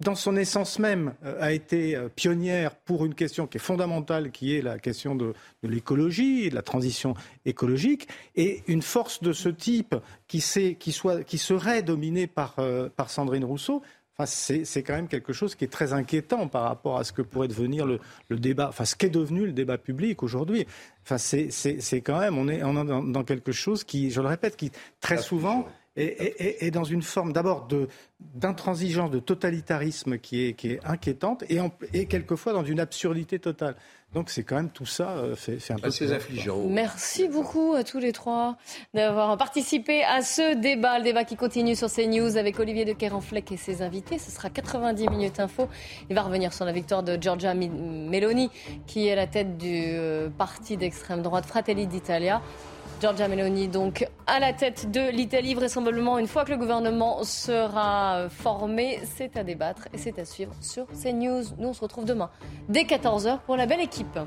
[0.00, 4.30] dans son essence même, euh, a été euh, pionnière pour une question qui est fondamentale,
[4.30, 7.14] qui est la question de, de l'écologie, de la transition
[7.44, 9.94] écologique, et une force de ce type
[10.28, 13.82] qui, sait- qui, soit, qui serait dominée par, euh, par Sandrine Rousseau.
[14.16, 17.20] Enfin, c'est quand même quelque chose qui est très inquiétant par rapport à ce que
[17.20, 20.66] pourrait devenir le, le débat, enfin ce qu'est devenu le débat public aujourd'hui.
[21.02, 24.28] Enfin, c'est quand même, on est, on est dans, dans quelque chose qui, je le
[24.28, 24.70] répète, qui
[25.00, 25.66] très souvent
[25.96, 27.68] est dans une forme d'abord
[28.20, 33.38] d'intransigeance, de totalitarisme qui est, qui est inquiétante et, en- et quelquefois dans une absurdité
[33.38, 33.76] totale.
[34.12, 36.58] Donc c'est quand même tout ça euh, fait, fait un peu Assez affligeant.
[36.68, 38.56] Merci beaucoup à tous les trois
[38.92, 43.50] d'avoir participé à ce débat, le débat qui continue sur CNews avec Olivier de Kerenfleck
[43.52, 44.18] et ses invités.
[44.18, 45.68] Ce sera 90 minutes info.
[46.10, 48.50] Il va revenir sur la victoire de Giorgia Meloni,
[48.86, 52.40] qui est à la tête du euh, parti d'extrême droite Fratelli d'Italia.
[53.00, 58.28] Giorgia Meloni, donc à la tête de l'Italie, vraisemblablement une fois que le gouvernement sera
[58.30, 59.00] formé.
[59.16, 61.42] C'est à débattre et c'est à suivre sur CNews.
[61.58, 62.30] Nous, on se retrouve demain
[62.68, 64.18] dès 14h pour la belle équipe.